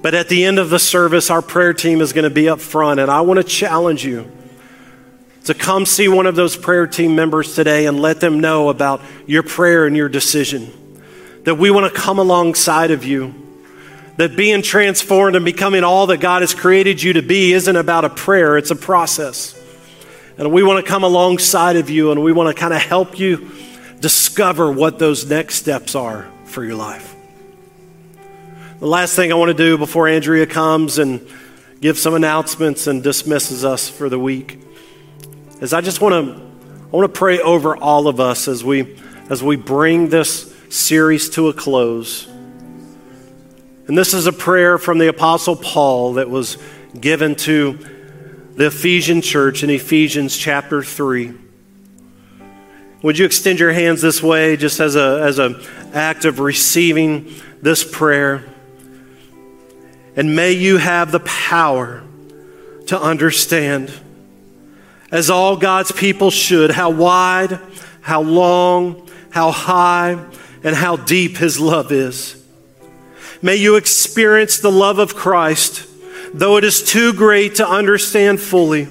But 0.01 0.15
at 0.15 0.29
the 0.29 0.45
end 0.45 0.61
of 0.61 0.71
the 0.71 0.79
service, 0.79 1.29
our 1.29 1.43
prayer 1.43 1.75
team 1.75 2.01
is 2.01 2.13
going 2.13 2.23
to 2.23 2.31
be 2.31 2.49
up 2.49 2.61
front, 2.61 3.01
and 3.01 3.11
I 3.11 3.23
want 3.23 3.39
to 3.39 3.45
challenge 3.45 4.05
you 4.05 4.31
to 5.45 5.55
come 5.55 5.87
see 5.87 6.09
one 6.09 6.27
of 6.27 6.37
those 6.37 6.57
prayer 6.57 6.87
team 6.87 7.17
members 7.17 7.55
today 7.55 7.87
and 7.87 8.01
let 8.01 8.21
them 8.21 8.41
know 8.41 8.69
about 8.69 9.01
your 9.27 9.43
prayer 9.43 9.87
and 9.87 9.97
your 9.97 10.09
decision. 10.09 10.73
That 11.45 11.57
we 11.57 11.71
want 11.71 11.93
to 11.93 12.01
come 12.01 12.19
alongside 12.19 12.93
of 12.93 13.05
you. 13.05 13.35
That 14.19 14.37
being 14.37 14.63
transformed 14.63 15.35
and 15.35 15.45
becoming 15.45 15.83
all 15.83 16.07
that 16.09 16.19
God 16.19 16.43
has 16.43 16.55
created 16.55 17.03
you 17.03 17.15
to 17.15 17.23
be 17.23 17.53
isn't 17.53 17.77
about 17.77 18.05
a 18.05 18.11
prayer, 18.11 18.57
it's 18.57 18.71
a 18.71 18.77
process. 18.77 19.59
And 20.39 20.53
we 20.53 20.63
want 20.63 20.85
to 20.85 20.89
come 20.89 21.03
alongside 21.03 21.77
of 21.77 21.91
you 21.91 22.13
and 22.13 22.23
we 22.23 22.33
want 22.33 22.55
to 22.55 22.61
kind 22.61 22.73
of 22.73 22.81
help 22.81 23.19
you 23.19 23.51
discover 24.01 24.71
what 24.71 24.99
those 24.99 25.29
next 25.29 25.57
steps 25.57 25.95
are 25.95 26.29
for 26.45 26.65
your 26.65 26.77
life. 26.77 27.17
The 28.79 28.87
last 28.87 29.17
thing 29.17 29.33
I 29.33 29.37
want 29.37 29.49
to 29.49 29.55
do 29.57 29.79
before 29.79 30.09
Andrea 30.09 30.47
comes 30.47 30.99
and 30.99 31.27
gives 31.81 32.01
some 32.01 32.15
announcements 32.15 32.87
and 32.87 33.03
dismisses 33.03 33.65
us 33.65 33.89
for 33.89 34.09
the 34.09 34.19
week 34.19 34.59
is 35.63 35.73
I 35.73 35.81
just 35.81 36.01
want 36.01 36.13
to 36.27 36.43
I 36.93 36.97
want 36.97 37.15
to 37.15 37.19
pray 37.19 37.39
over 37.39 37.77
all 37.77 38.09
of 38.09 38.19
us 38.19 38.49
as 38.49 38.65
we 38.65 38.99
as 39.31 39.43
we 39.45 39.55
bring 39.55 40.09
this 40.09 40.53
series 40.69 41.31
to 41.31 41.49
a 41.49 41.53
close. 41.53 42.27
And 43.87 43.97
this 43.97 44.13
is 44.13 44.27
a 44.27 44.33
prayer 44.33 44.77
from 44.77 44.99
the 44.99 45.07
apostle 45.07 45.55
Paul 45.55 46.15
that 46.15 46.29
was 46.29 46.59
given 46.99 47.37
to 47.37 47.79
the 48.57 48.67
Ephesian 48.67 49.23
church 49.23 49.63
in 49.63 49.71
Ephesians 49.71 50.37
chapter 50.37 50.83
3. 50.83 51.33
Would 53.03 53.19
you 53.19 53.25
extend 53.25 53.61
your 53.61 53.73
hands 53.73 54.03
this 54.03 54.21
way 54.21 54.57
just 54.57 54.81
as 54.81 54.97
a 54.97 55.23
as 55.23 55.39
an 55.39 55.63
act 55.93 56.25
of 56.25 56.41
receiving 56.41 57.33
this 57.63 57.89
prayer? 57.89 58.45
And 60.17 60.35
may 60.35 60.53
you 60.53 60.79
have 60.79 61.13
the 61.13 61.21
power 61.21 62.03
to 62.89 63.01
understand, 63.01 63.93
as 65.13 65.31
all 65.31 65.57
God's 65.57 65.93
people 65.93 66.33
should, 66.33 66.73
how 66.73 66.91
wide, 66.91 67.61
how 68.01 68.23
long, 68.23 69.09
how 69.31 69.53
high, 69.53 70.19
and 70.65 70.75
how 70.75 70.97
deep 70.97 71.37
His 71.37 71.61
love 71.61 71.93
is. 71.93 72.43
May 73.41 73.57
you 73.57 73.77
experience 73.77 74.59
the 74.59 74.73
love 74.73 74.99
of 74.99 75.15
Christ 75.15 75.87
though 76.33 76.57
it 76.57 76.65
is 76.65 76.83
too 76.83 77.13
great 77.13 77.57
to 77.57 77.69
understand 77.69 78.41
fully, 78.41 78.89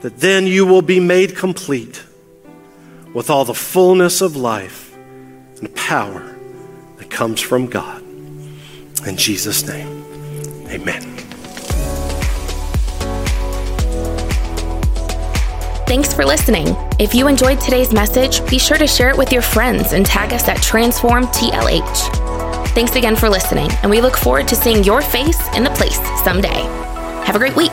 that 0.00 0.18
then 0.18 0.46
you 0.46 0.66
will 0.66 0.82
be 0.82 1.00
made 1.00 1.36
complete 1.36 2.02
with 3.14 3.30
all 3.30 3.44
the 3.44 3.54
fullness 3.54 4.20
of 4.20 4.36
life 4.36 4.96
and 5.60 5.74
power 5.74 6.34
that 6.96 7.10
comes 7.10 7.40
from 7.40 7.66
God. 7.66 8.02
In 9.06 9.16
Jesus' 9.16 9.66
name, 9.66 10.04
amen. 10.68 11.29
Thanks 15.90 16.14
for 16.14 16.24
listening. 16.24 16.68
If 17.00 17.16
you 17.16 17.26
enjoyed 17.26 17.60
today's 17.60 17.92
message, 17.92 18.48
be 18.48 18.60
sure 18.60 18.78
to 18.78 18.86
share 18.86 19.10
it 19.10 19.18
with 19.18 19.32
your 19.32 19.42
friends 19.42 19.92
and 19.92 20.06
tag 20.06 20.32
us 20.32 20.46
at 20.46 20.58
TransformTLH. 20.58 22.68
Thanks 22.68 22.94
again 22.94 23.16
for 23.16 23.28
listening, 23.28 23.68
and 23.82 23.90
we 23.90 24.00
look 24.00 24.16
forward 24.16 24.46
to 24.46 24.54
seeing 24.54 24.84
your 24.84 25.02
face 25.02 25.40
in 25.56 25.64
the 25.64 25.70
place 25.70 25.98
someday. 26.22 26.62
Have 27.26 27.34
a 27.34 27.40
great 27.40 27.56
week. 27.56 27.72